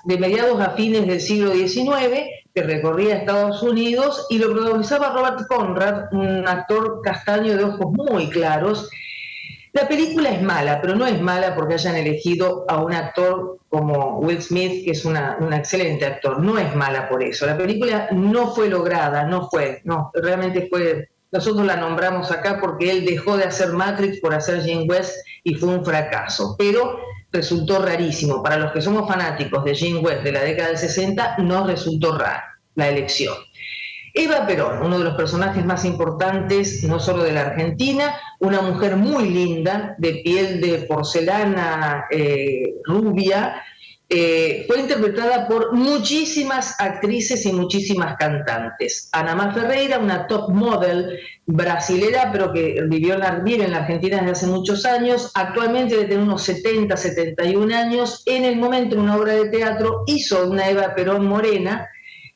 [0.03, 5.47] de mediados a fines del siglo XIX, que recorría Estados Unidos y lo protagonizaba Robert
[5.47, 8.89] Conrad, un actor castaño de ojos muy claros.
[9.73, 14.19] La película es mala, pero no es mala porque hayan elegido a un actor como
[14.19, 15.17] Will Smith, que es un
[15.51, 16.41] excelente actor.
[16.41, 17.45] No es mala por eso.
[17.45, 21.09] La película no fue lograda, no fue, no, realmente fue.
[21.29, 25.55] Nosotros la nombramos acá porque él dejó de hacer Matrix por hacer Jane West y
[25.55, 26.55] fue un fracaso.
[26.57, 26.97] Pero
[27.35, 28.41] resultó rarísimo.
[28.41, 32.17] Para los que somos fanáticos de Jane West de la década del 60, nos resultó
[32.17, 32.43] rara
[32.75, 33.35] la elección.
[34.17, 38.95] Eva Perón, uno de los personajes más importantes, no solo de la Argentina, una mujer
[38.95, 43.61] muy linda, de piel de porcelana eh, rubia,
[44.07, 49.09] eh, fue interpretada por muchísimas actrices y muchísimas cantantes.
[49.11, 54.17] Ana Mar Ferreira, una top model brasilera, pero que vivió en la, en la Argentina
[54.17, 59.01] desde hace muchos años, actualmente debe tener unos 70, 71 años, en el momento en
[59.01, 61.89] una obra de teatro hizo una Eva Perón morena,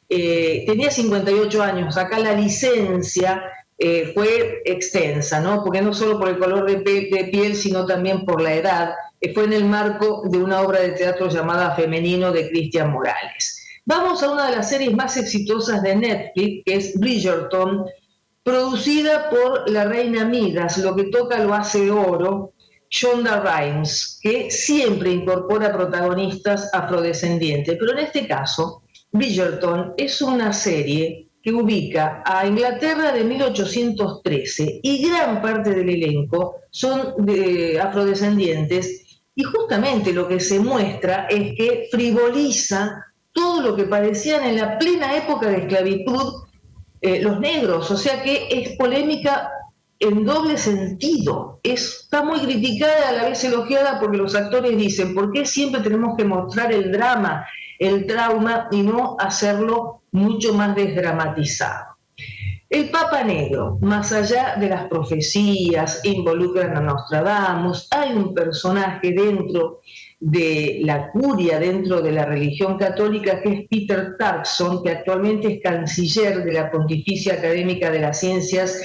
[0.10, 3.44] eh, tenía 58 años, acá la licencia
[3.78, 5.64] eh, fue extensa, ¿no?
[5.64, 8.94] porque no solo por el color de piel, sino también por la edad,
[9.34, 13.82] fue en el marco de una obra de teatro llamada Femenino de Cristian Morales.
[13.86, 17.86] Vamos a una de las series más exitosas de Netflix, que es Bridgerton,
[18.44, 22.54] producida por la reina Midas, lo que toca lo hace oro,
[22.90, 31.28] Shonda Rhimes, que siempre incorpora protagonistas afrodescendientes, pero en este caso, Bridgerton es una serie
[31.42, 39.09] que ubica a Inglaterra de 1813 y gran parte del elenco son de afrodescendientes
[39.40, 44.78] y justamente lo que se muestra es que frivoliza todo lo que padecían en la
[44.78, 46.44] plena época de esclavitud
[47.00, 49.50] eh, los negros, o sea que es polémica
[49.98, 51.62] en doble sentido.
[51.64, 56.18] está muy criticada, a la vez elogiada porque los actores dicen, ¿por qué siempre tenemos
[56.18, 57.48] que mostrar el drama,
[57.80, 61.96] el trauma y no hacerlo mucho más desdramatizado?
[62.70, 69.82] El Papa Negro, más allá de las profecías, involucran a Nostradamus, hay un personaje dentro
[70.20, 75.64] de la curia, dentro de la religión católica, que es Peter Tarkson, que actualmente es
[75.64, 78.80] canciller de la Pontificia Académica de las Ciencias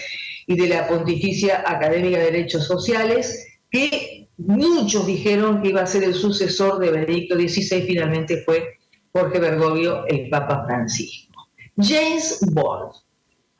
[0.46, 6.04] y de la Pontificia Académica de Derechos Sociales, que muchos dijeron que iba a ser
[6.04, 8.78] el sucesor de Benedicto XVI, finalmente fue
[9.12, 11.34] Jorge Bergoglio, el Papa Francisco.
[11.76, 13.03] James Bond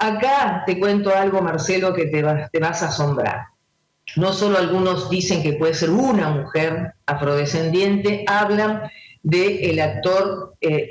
[0.04, 3.46] Acá te cuento algo, Marcelo, que te, vas a asombrar.
[4.16, 8.82] No solo algunos dicen que puede ser una mujer afrodescendiente, hablan
[9.22, 10.90] del actor eh,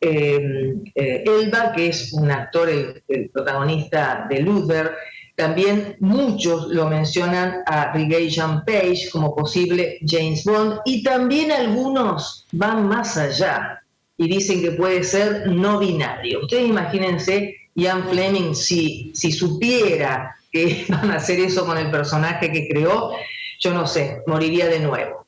[0.00, 4.92] eh, eh, Elba, que es un actor, el, protagonista de Luther.
[5.34, 12.86] También muchos lo mencionan a Jean Page como posible James Bond y también algunos van
[12.86, 13.82] más allá
[14.16, 16.42] y dicen que puede ser no binario.
[16.42, 22.68] Ustedes imagínense Ian Fleming, si, supiera que van a hacer eso con el personaje que
[22.68, 23.12] creó,
[23.60, 25.26] yo no sé, moriría de nuevo.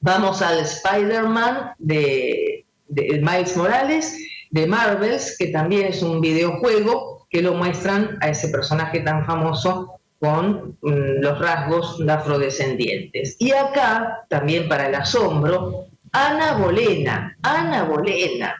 [0.00, 4.16] Vamos al Spider-Man de, Miles Morales,
[4.50, 9.94] de Marvels, que también es un videojuego que lo muestran a ese personaje tan famoso
[10.20, 13.36] con mm, los rasgos afrodescendientes.
[13.38, 18.54] Y acá, también para el asombro, Ana Bolena, Ana Bolena.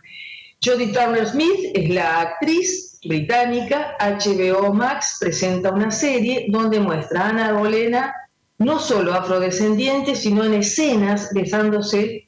[0.62, 7.28] Jodie Turner Smith es la actriz británica, HBO Max presenta una serie donde muestra a
[7.30, 8.14] Ana Bolena
[8.58, 12.26] no solo afrodescendiente, sino en escenas besándose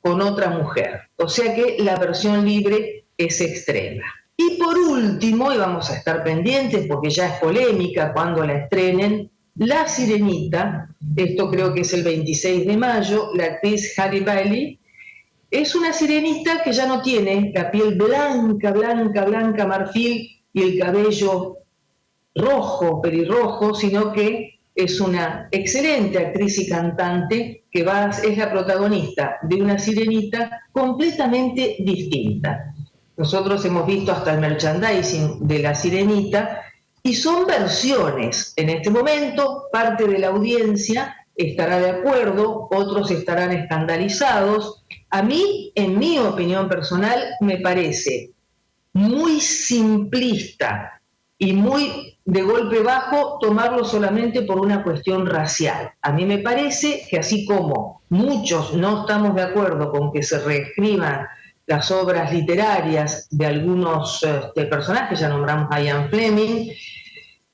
[0.00, 1.02] con otra mujer.
[1.16, 4.04] O sea que la versión libre es extrema.
[4.36, 9.30] Y por último, y vamos a estar pendientes porque ya es polémica cuando la estrenen,
[9.54, 14.78] La Sirenita, esto creo que es el 26 de mayo, la actriz Harry Bailey
[15.50, 20.78] es una sirenita que ya no tiene la piel blanca, blanca, blanca, marfil y el
[20.78, 21.58] cabello
[22.34, 29.56] rojo, pelirrojo, sino que es una excelente actriz y cantante que es la protagonista de
[29.56, 32.74] una sirenita completamente distinta.
[33.16, 36.62] Nosotros hemos visto hasta el merchandising de la sirenita
[37.02, 38.52] y son versiones.
[38.56, 44.84] En este momento, parte de la audiencia estará de acuerdo, otros estarán escandalizados.
[45.10, 48.32] A mí, en mi opinión personal, me parece
[48.92, 51.00] muy simplista
[51.38, 55.92] y muy de golpe bajo tomarlo solamente por una cuestión racial.
[56.02, 60.38] A mí me parece que así como muchos no estamos de acuerdo con que se
[60.40, 61.26] reescriban
[61.66, 66.70] las obras literarias de algunos este, personajes, ya nombramos a Ian Fleming,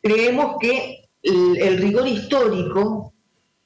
[0.01, 3.13] creemos que el rigor histórico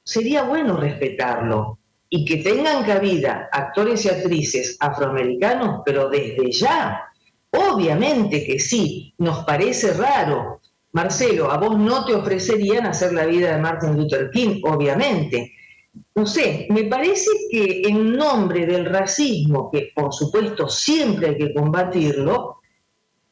[0.03, 1.76] sería bueno respetarlo
[2.09, 7.07] y que tengan cabida actores y actrices afroamericanos, pero desde ya
[7.51, 10.61] Obviamente que sí, nos parece raro.
[10.91, 15.53] Marcelo, a vos no te ofrecerían hacer la vida de Martin Luther King, obviamente.
[16.15, 21.53] No sé, me parece que en nombre del racismo, que por supuesto siempre hay que
[21.53, 22.57] combatirlo,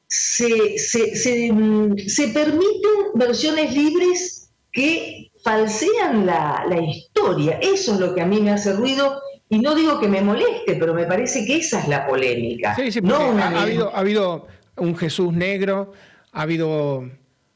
[0.08, 1.96] se, se, mm,
[2.34, 7.60] permiten versiones libres que falsean la, la historia.
[7.62, 10.76] Eso es lo que a mí me hace ruido y no digo que me moleste,
[10.80, 12.76] pero me parece que esa es la polémica.
[12.76, 15.94] Sí, sí, ha, habido, ha habido un Jesús negro,
[16.32, 17.04] ha habido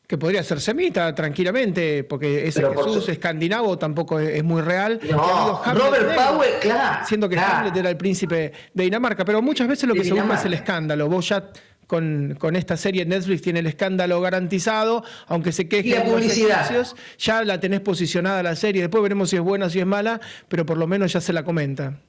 [0.06, 5.00] que podría ser semita tranquilamente, porque ese Jesús escandinavo tampoco es, muy real.
[5.10, 7.06] No, Robert Powell, claro.
[7.08, 10.36] Siendo que Hamlet era el príncipe de Dinamarca, pero muchas veces lo que se busca
[10.36, 11.10] es el escándalo.
[11.10, 11.52] Vos ya
[11.90, 15.90] con, esta serie Netflix tiene el escándalo garantizado, aunque se queje.
[15.90, 16.88] Y la publicidad.
[17.18, 20.22] Ya la tenés posicionada la serie, después veremos si es buena o si es mala,
[20.48, 22.00] pero por lo menos ya se la comenta.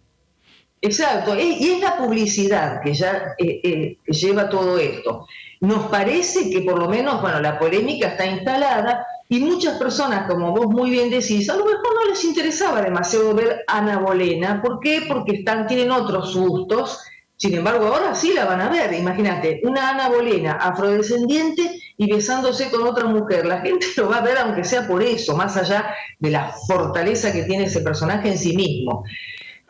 [0.83, 5.27] Exacto, y es la publicidad que ya eh, eh, lleva todo esto.
[5.61, 10.53] Nos parece que por lo menos, bueno, la polémica está instalada y muchas personas, como
[10.53, 14.61] vos muy bien decís, a lo mejor no les interesaba demasiado ver a Ana Bolena.
[14.61, 15.05] ¿Por qué?
[15.09, 17.01] Porque están, tienen otros gustos
[17.41, 18.93] sin embargo, ahora sí la van a ver.
[18.93, 23.47] Imagínate, una Ana Bolena afrodescendiente y besándose con otra mujer.
[23.47, 27.33] La gente lo va a ver aunque sea por eso, más allá de la fortaleza
[27.33, 29.05] que tiene ese personaje en sí mismo.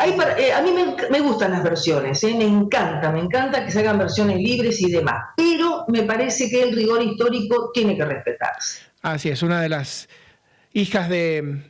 [0.04, 0.72] Eh, a mí
[1.10, 4.90] me, gustan las versiones, eh, me encanta, me encanta que se hagan versiones libres y
[4.90, 8.80] demás, pero me parece que el rigor histórico tiene que respetarse.
[9.02, 10.08] Así es, una de las
[10.72, 11.62] hijas de,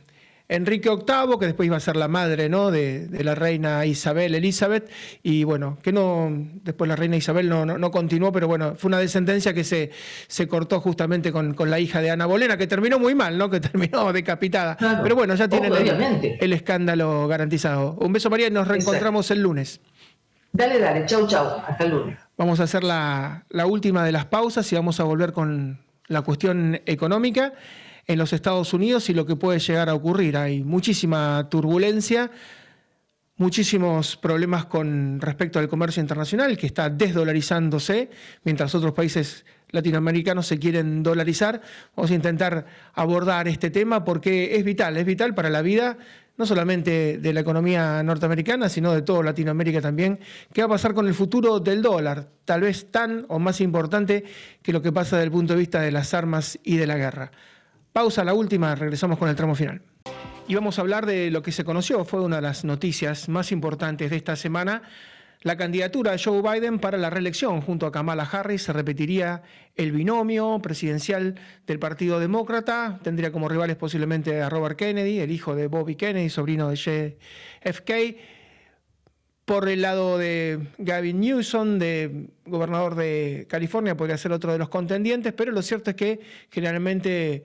[0.51, 2.71] Enrique VIII, que después iba a ser la madre ¿no?
[2.71, 4.91] de, la reina Isabel, Elizabeth,
[5.23, 6.29] y bueno, que no,
[6.61, 9.91] después la reina Isabel no, no, continuó, pero bueno, fue una descendencia que se,
[10.27, 13.49] se cortó justamente con, la hija de Ana Bolena, que terminó muy mal, ¿no?
[13.49, 14.77] que terminó decapitada.
[15.01, 17.93] Pero bueno, ya tienen el, escándalo garantizado.
[17.93, 19.79] Un beso María y nos reencontramos el lunes.
[20.51, 22.19] Dale, dale, chau, chau, hasta el lunes.
[22.37, 26.23] Vamos a hacer la, la última de las pausas y vamos a volver con la
[26.23, 27.53] cuestión económica
[28.07, 30.37] en los Estados Unidos y lo que puede llegar a ocurrir.
[30.37, 32.31] Hay muchísima turbulencia,
[33.37, 38.09] muchísimos problemas con respecto al comercio internacional que está desdolarizándose,
[38.43, 41.61] mientras otros países latinoamericanos se quieren dolarizar.
[41.95, 45.97] Vamos a intentar abordar este tema porque es vital, es vital para la vida
[46.37, 50.19] no solamente de la economía norteamericana, sino de toda Latinoamérica también.
[50.51, 52.29] ¿Qué va a pasar con el futuro del dólar?
[52.45, 54.23] Tal vez tan o más importante
[54.63, 56.97] que lo que pasa desde el punto de vista de las armas y de la
[56.97, 57.31] guerra.
[57.93, 59.81] Pausa la última, regresamos con el tramo final.
[60.47, 63.51] Y vamos a hablar de lo que se conoció, fue una de las noticias más
[63.51, 64.81] importantes de esta semana.
[65.41, 69.41] La candidatura de Joe Biden para la reelección junto a Kamala Harris se repetiría
[69.75, 71.35] el binomio presidencial
[71.67, 72.99] del Partido Demócrata.
[73.03, 77.91] Tendría como rivales posiblemente a Robert Kennedy, el hijo de Bobby Kennedy, sobrino de JFK.
[79.43, 84.69] Por el lado de Gavin Newsom, de gobernador de California, podría ser otro de los
[84.69, 86.19] contendientes, pero lo cierto es que
[86.51, 87.43] generalmente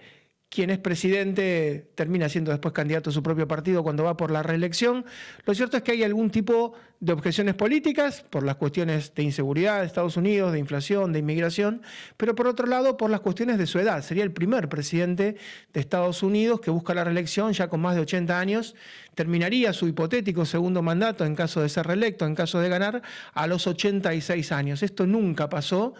[0.49, 4.43] quien es presidente termina siendo después candidato a su propio partido cuando va por la
[4.43, 5.05] reelección.
[5.45, 9.81] Lo cierto es que hay algún tipo de objeciones políticas por las cuestiones de inseguridad
[9.81, 11.83] de Estados Unidos, de inflación, de inmigración,
[12.17, 14.03] pero por otro lado por las cuestiones de su edad.
[14.03, 15.37] Sería el primer presidente
[15.73, 18.77] de Estados Unidos que busca la reelección ya con más de 80 años.
[19.15, 23.03] Terminaría su hipotético segundo mandato en caso de ser reelecto, en caso de ganar,
[23.35, 24.83] a los 86 años.
[24.83, 25.95] Esto nunca pasó.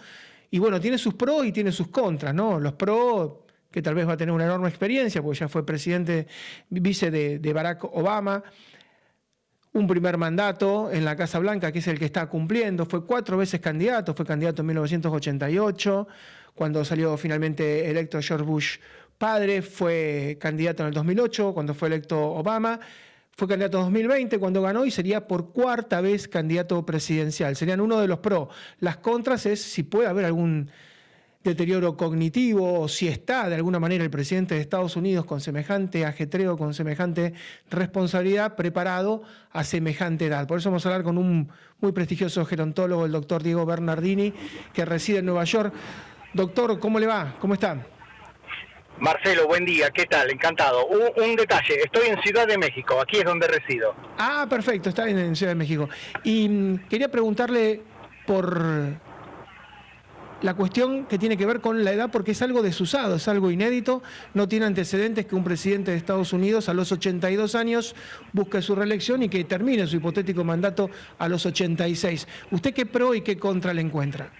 [0.49, 2.59] Y bueno, tiene sus pros y tiene sus contras, ¿no?
[2.59, 3.46] Los pros
[3.77, 6.25] que tal vez va a tener una enorme experiencia, porque ya fue presidente,
[6.67, 8.43] vice de, Barack Obama,
[9.73, 13.37] un primer mandato en la Casa Blanca, que es el que está cumpliendo, fue cuatro
[13.37, 16.07] veces candidato, fue candidato en 1988,
[16.55, 18.77] cuando salió finalmente electo George Bush
[19.15, 22.79] padre, fue candidato en el 2008, cuando fue electo Obama,
[23.29, 27.55] fue candidato en 2020 cuando ganó y sería por cuarta vez candidato presidencial.
[27.55, 28.47] Serían uno de los pros.
[28.79, 30.71] Las contras es si puede haber algún
[31.49, 36.05] deterioro cognitivo o si está de alguna manera el presidente de Estados Unidos con semejante
[36.05, 37.33] ajetreo, con semejante
[37.69, 40.47] responsabilidad, preparado a semejante edad.
[40.47, 44.33] Por eso vamos a hablar con un muy prestigioso gerontólogo, el doctor Diego Bernardini,
[44.73, 45.73] que reside en Nueva York.
[46.33, 47.35] Doctor, ¿cómo le va?
[47.39, 47.77] ¿Cómo está?
[48.99, 50.31] Marcelo, buen día, ¿qué tal?
[50.31, 50.87] Encantado.
[50.87, 53.95] Un, detalle, estoy en Ciudad de México, aquí es donde resido.
[54.17, 55.87] Ah, perfecto, está en Ciudad de México.
[56.23, 57.81] Y mm, quería preguntarle
[58.25, 58.99] por
[60.41, 63.51] la cuestión que tiene que ver con la edad, porque es algo desusado, es algo
[63.51, 67.95] inédito, no tiene antecedentes que un presidente de Estados Unidos a los 82 años
[68.33, 72.27] busque su reelección y que termine su hipotético mandato a los 86.
[72.51, 74.31] ¿Usted qué pro y qué contra le encuentra?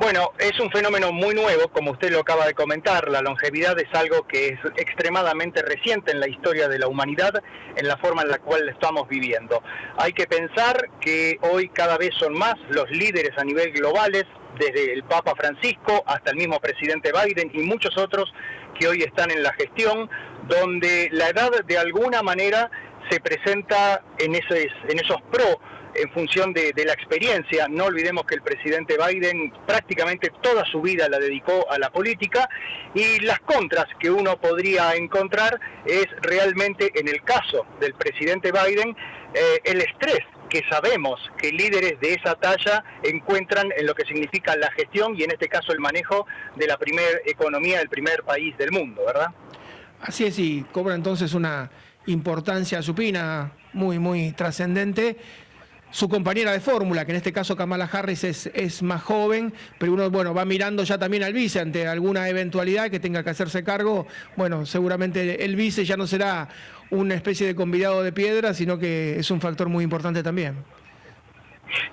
[0.00, 3.08] Bueno, es un fenómeno muy nuevo, como usted lo acaba de comentar.
[3.08, 7.42] La longevidad es algo que es extremadamente reciente en la historia de la humanidad,
[7.74, 9.60] en la forma en la cual estamos viviendo.
[9.96, 14.24] Hay que pensar que hoy cada vez son más los líderes a nivel globales,
[14.58, 18.32] desde el Papa Francisco hasta el mismo presidente Biden y muchos otros
[18.78, 20.08] que hoy están en la gestión,
[20.46, 22.70] donde la edad de alguna manera
[23.10, 25.60] se presenta en esos, en esos pro
[25.94, 27.66] en función de, la experiencia.
[27.68, 32.48] No olvidemos que el presidente Biden prácticamente toda su vida la dedicó a la política
[32.94, 38.96] y las contras que uno podría encontrar es realmente en el caso del presidente Biden
[39.34, 44.56] eh, el estrés que sabemos que líderes de esa talla encuentran en lo que significa
[44.56, 46.26] la gestión y en este caso el manejo
[46.56, 49.28] de la primera economía del primer país del mundo, ¿verdad?
[50.00, 51.70] Así es, y cobra entonces una
[52.06, 55.18] importancia supina muy, muy trascendente
[55.90, 59.92] su compañera de fórmula, que en este caso Kamala Harris es, es, más joven, pero
[59.92, 63.64] uno bueno, va mirando ya también al vice ante alguna eventualidad que tenga que hacerse
[63.64, 64.06] cargo.
[64.36, 66.48] Bueno, seguramente el vice ya no será
[66.90, 70.56] una especie de convidado de piedra, sino que es un factor muy importante también.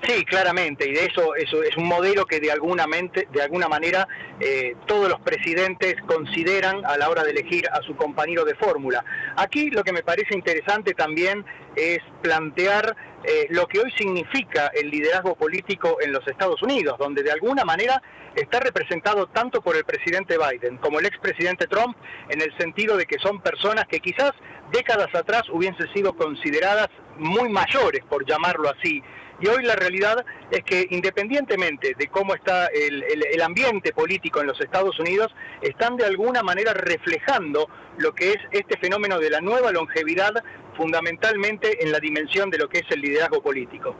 [0.07, 3.67] Sí, claramente, y de eso, eso es un modelo que de alguna, mente, de alguna
[3.67, 4.07] manera
[4.39, 9.03] eh, todos los presidentes consideran a la hora de elegir a su compañero de fórmula.
[9.35, 11.43] Aquí lo que me parece interesante también
[11.75, 12.95] es plantear
[13.27, 17.65] eh, lo que hoy significa el liderazgo político en los Estados Unidos, donde de alguna
[17.65, 18.01] manera
[18.35, 21.97] está representado tanto por el presidente Biden como el expresidente Trump,
[22.29, 24.31] en el sentido de que son personas que quizás
[24.71, 29.01] décadas atrás hubiesen sido consideradas muy mayores, por llamarlo así,
[29.39, 33.03] y hoy la realidad es que independientemente de cómo está el,
[33.41, 38.77] ambiente político en los Estados Unidos, están de alguna manera reflejando lo que es este
[38.77, 40.33] fenómeno de la nueva longevidad
[40.75, 43.95] fundamentalmente en la dimensión de lo que es el liderazgo político.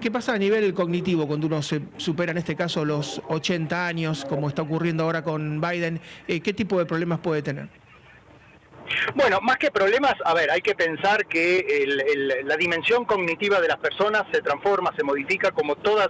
[0.00, 4.24] ¿Qué pasa a nivel cognitivo cuando uno se supera en este caso los 80 años,
[4.28, 6.00] como está ocurriendo ahora con Biden?
[6.28, 7.68] Eh, ¿Qué tipo de problemas puede tener?
[9.14, 11.86] Bueno, más que problemas, a ver, hay que pensar que
[12.44, 16.08] la dimensión cognitiva de las personas se transforma, se modifica como todas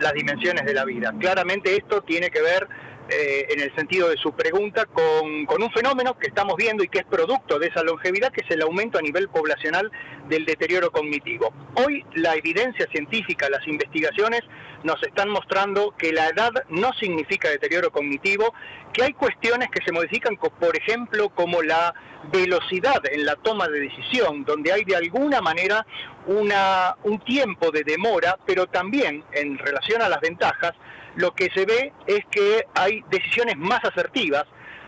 [0.00, 1.12] las dimensiones de la vida.
[1.20, 2.66] Claramente esto tiene que ver
[3.08, 6.88] eh, en el sentido de su pregunta, con, con, un fenómeno que estamos viendo y
[6.88, 9.90] que es producto de esa longevidad, que es el aumento a nivel poblacional
[10.28, 11.52] del deterioro cognitivo.
[11.74, 14.40] Hoy la evidencia científica, las investigaciones
[14.84, 18.54] nos están mostrando que la edad no significa deterioro cognitivo,
[18.92, 21.94] que hay cuestiones que se modifican, por ejemplo, como la
[22.32, 25.86] velocidad en la toma de decisión, donde hay de alguna manera
[26.26, 30.72] una, un tiempo de demora, pero también en relación a las ventajas,
[31.16, 34.44] lo que se ve es que hay decisiones más asertivas,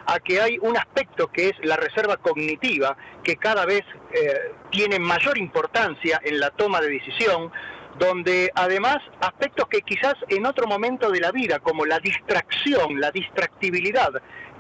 [0.07, 4.99] a que hay un aspecto que es la reserva cognitiva, que cada vez eh, tiene
[4.99, 7.51] mayor importancia en la toma de decisión,
[7.99, 13.11] donde además aspectos que quizás en otro momento de la vida, como la distracción, la
[13.11, 14.11] distractibilidad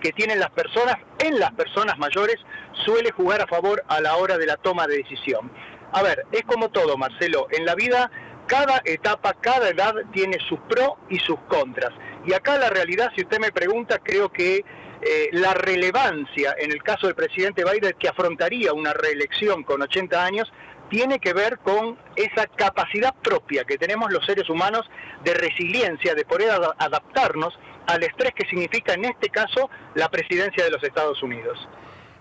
[0.00, 2.36] que tienen las personas en las personas mayores,
[2.84, 5.50] suele jugar a favor a la hora de la toma de decisión.
[5.92, 8.10] A ver, es como todo, Marcelo, en la vida
[8.46, 11.92] cada etapa, cada edad tiene sus pros y sus contras.
[12.26, 14.64] Y acá la realidad, si usted me pregunta, creo que
[15.02, 20.24] eh, la relevancia en el caso del presidente Biden, que afrontaría una reelección con 80
[20.24, 20.52] años,
[20.88, 24.88] tiene que ver con esa capacidad propia que tenemos los seres humanos
[25.24, 30.70] de resiliencia, de poder adaptarnos al estrés que significa en este caso la presidencia de
[30.70, 31.68] los Estados Unidos.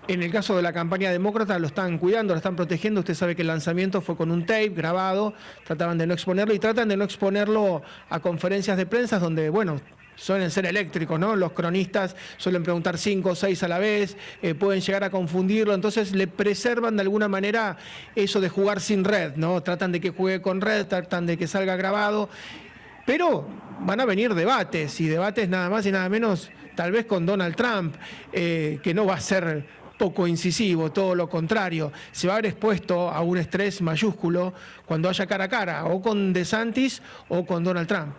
[0.08, 3.00] En el caso de la campaña demócrata lo están cuidando, lo están protegiendo.
[3.00, 5.34] Usted sabe que el lanzamiento fue con un tape grabado,
[5.66, 9.82] trataban de no exponerlo y tratan de no exponerlo a conferencias de prensa donde, bueno,
[10.16, 11.36] suelen ser eléctricos, ¿no?
[11.36, 15.74] Los cronistas suelen preguntar cinco o seis a la vez, eh, pueden llegar a confundirlo,
[15.74, 17.78] entonces le preservan de alguna manera
[18.16, 19.62] eso de jugar sin red, ¿no?
[19.64, 22.30] Tratan de que juegue con red, tratan de que salga grabado,
[23.08, 23.48] pero
[23.80, 27.56] van a venir debates, y debates nada más y nada menos, tal vez con Donald
[27.56, 27.96] Trump,
[28.32, 29.66] eh, que no va a ser
[29.98, 34.54] poco incisivo, todo lo contrario, se va a ver expuesto a un estrés mayúsculo
[34.86, 38.14] cuando haya cara a cara, o con DeSantis o con Donald Trump.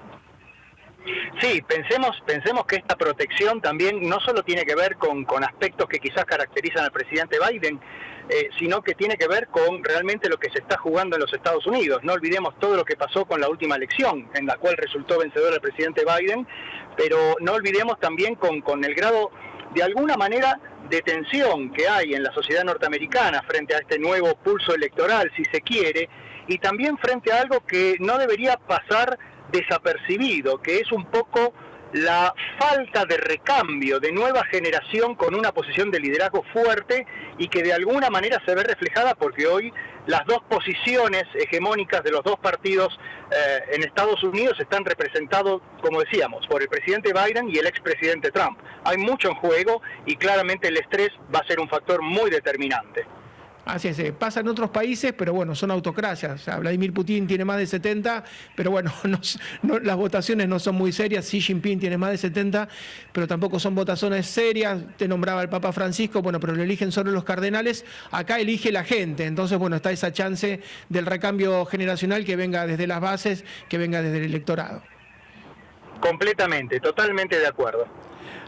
[1.41, 5.99] Sí, pensemos, pensemos que esta protección también no solo tiene que ver con, aspectos que
[5.99, 7.79] quizás caracterizan al presidente Biden,
[8.29, 11.33] eh, sino que tiene que ver con realmente lo que se está jugando en los
[11.33, 12.01] Estados Unidos.
[12.03, 15.55] No olvidemos todo lo que pasó con la última elección, en la cual resultó vencedor
[15.55, 16.47] el presidente Biden,
[16.97, 19.31] pero no olvidemos también con, con el grado,
[19.75, 20.59] de alguna manera,
[20.89, 25.45] de tensión que hay en la sociedad norteamericana frente a este nuevo pulso electoral, si
[25.47, 26.09] se quiere,
[26.47, 29.19] y también frente a algo que no debería pasar
[29.51, 31.53] desapercibido, que es un poco
[31.97, 37.07] la falta de recambio de nueva generación con una posición de liderazgo fuerte
[37.39, 39.73] y que de alguna manera se ve reflejada porque hoy
[40.07, 42.99] las dos posiciones hegemónicas de los dos partidos
[43.31, 48.31] eh, en Estados Unidos están representados, como decíamos, por el presidente Biden y el expresidente
[48.31, 48.59] Trump.
[48.85, 53.07] Hay mucho en juego y claramente el estrés va a ser un factor muy determinante.
[53.67, 56.41] Así es, eh, pasa en otros países, pero bueno, son autocracias.
[56.41, 58.23] O sea, Vladimir Putin tiene más de 70,
[58.55, 58.93] pero bueno,
[59.83, 61.27] las votaciones no son muy serias.
[61.27, 62.69] Xi Jinping tiene más de 70,
[63.13, 64.79] pero tampoco son votaciones serias.
[64.97, 67.85] Te nombraba el Papa Francisco, bueno, pero lo eligen solo los cardenales.
[68.13, 69.25] Acá elige la gente.
[69.25, 74.01] Entonces, bueno, está esa chance del recambio generacional que venga desde las bases, que venga
[74.01, 74.85] desde el electorado.
[75.99, 77.85] Completamente, totalmente de acuerdo.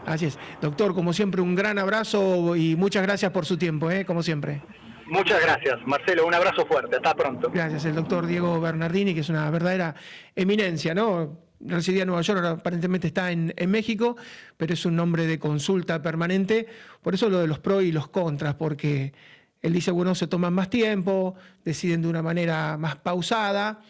[0.05, 0.39] Así es.
[0.61, 4.05] Doctor, como siempre, un gran abrazo y muchas gracias por su tiempo, ¿eh?
[4.05, 4.61] como siempre.
[5.09, 6.27] Muchas gracias, Marcelo.
[6.27, 6.95] Un abrazo fuerte.
[6.95, 7.49] Hasta pronto.
[7.51, 7.85] Gracias.
[7.85, 9.95] El doctor Diego Bernardini, que es una verdadera
[10.35, 11.39] eminencia, ¿no?
[11.59, 14.15] Residía en Nueva York, ahora aparentemente está en, México,
[14.55, 16.67] pero es un nombre de consulta permanente.
[17.01, 19.13] Por eso lo de los pros y los contras, porque
[19.61, 21.35] él dice, bueno, se toman más tiempo,
[21.65, 23.81] deciden de una manera más pausada.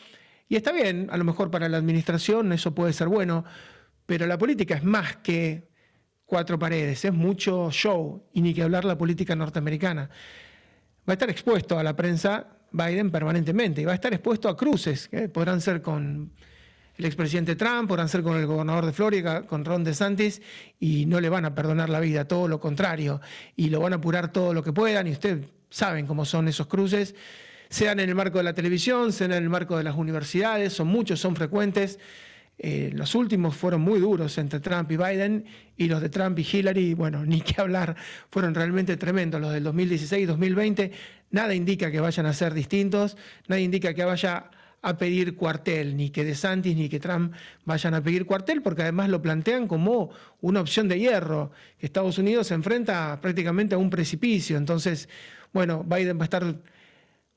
[0.47, 3.43] Y está bien, a lo mejor para la administración eso puede ser bueno,
[4.07, 5.69] pero la política es más que
[6.25, 10.09] cuatro paredes, es mucho show, y ni que hablar la política norteamericana
[11.09, 14.55] va a estar expuesto a la prensa Biden permanentemente y va a estar expuesto a
[14.55, 16.31] cruces, que podrán ser con
[16.97, 20.39] el expresidente Trump, podrán ser con el gobernador de Florida, con Ron DeSantis,
[20.79, 23.21] y no le van a perdonar la vida, todo lo contrario,
[23.55, 26.67] y lo van a apurar todo lo que puedan, y ustedes saben cómo son esos
[26.67, 27.15] cruces,
[27.69, 30.89] sean en el marco de la televisión, sean en el marco de las universidades, son
[30.89, 31.97] muchos, son frecuentes.
[32.61, 35.45] Eh, los últimos fueron muy duros entre Trump y Biden
[35.77, 37.95] y los de Trump y Hillary, bueno, ni qué hablar,
[38.29, 39.39] fueron realmente tremendos.
[39.39, 40.91] Los del 2016 y 2020,
[41.31, 43.15] nada indica que vayan a ser distintos,
[43.47, 44.51] nada indica que vaya
[44.81, 47.33] a pedir cuartel, ni que DeSantis ni que Trump
[47.65, 50.09] vayan a pedir cuartel, porque además lo plantean como
[50.41, 54.57] una opción de hierro, Estados Unidos se enfrenta prácticamente a un precipicio.
[54.57, 55.09] Entonces,
[55.53, 56.55] bueno, Biden va a estar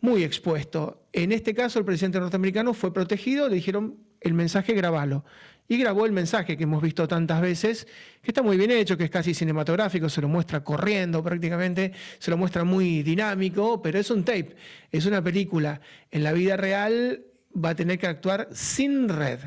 [0.00, 1.04] muy expuesto.
[1.12, 5.24] En este caso, el presidente norteamericano fue protegido, le dijeron, el mensaje grabalo.
[5.68, 7.86] Y grabó el mensaje que hemos visto tantas veces,
[8.20, 12.30] que está muy bien hecho, que es casi cinematográfico, se lo muestra corriendo prácticamente, se
[12.30, 14.54] lo muestra muy dinámico, pero es un tape,
[14.90, 15.80] es una película.
[16.10, 19.38] En la vida real va a tener que actuar sin red,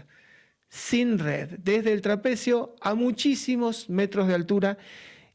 [0.69, 4.78] sin red, desde el trapecio a muchísimos metros de altura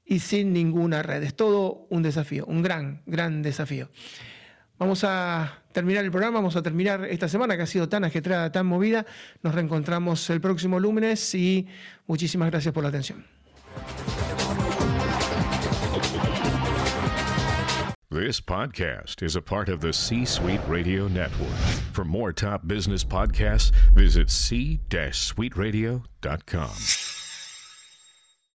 [0.05, 1.23] y sin ninguna red.
[1.23, 3.91] Es todo un desafío, un gran, gran desafío.
[4.79, 8.51] Vamos a terminar el programa, vamos a terminar esta semana que ha sido tan ajetreada,
[8.53, 9.07] tan movida.
[9.43, 11.67] Nos reencontramos el próximo lunes y
[12.07, 13.25] muchísimas gracias por la atención.
[18.11, 21.55] This podcast is a part of the C Suite Radio Network.
[21.93, 27.20] For more top business podcasts, visit c-suiteradio.com.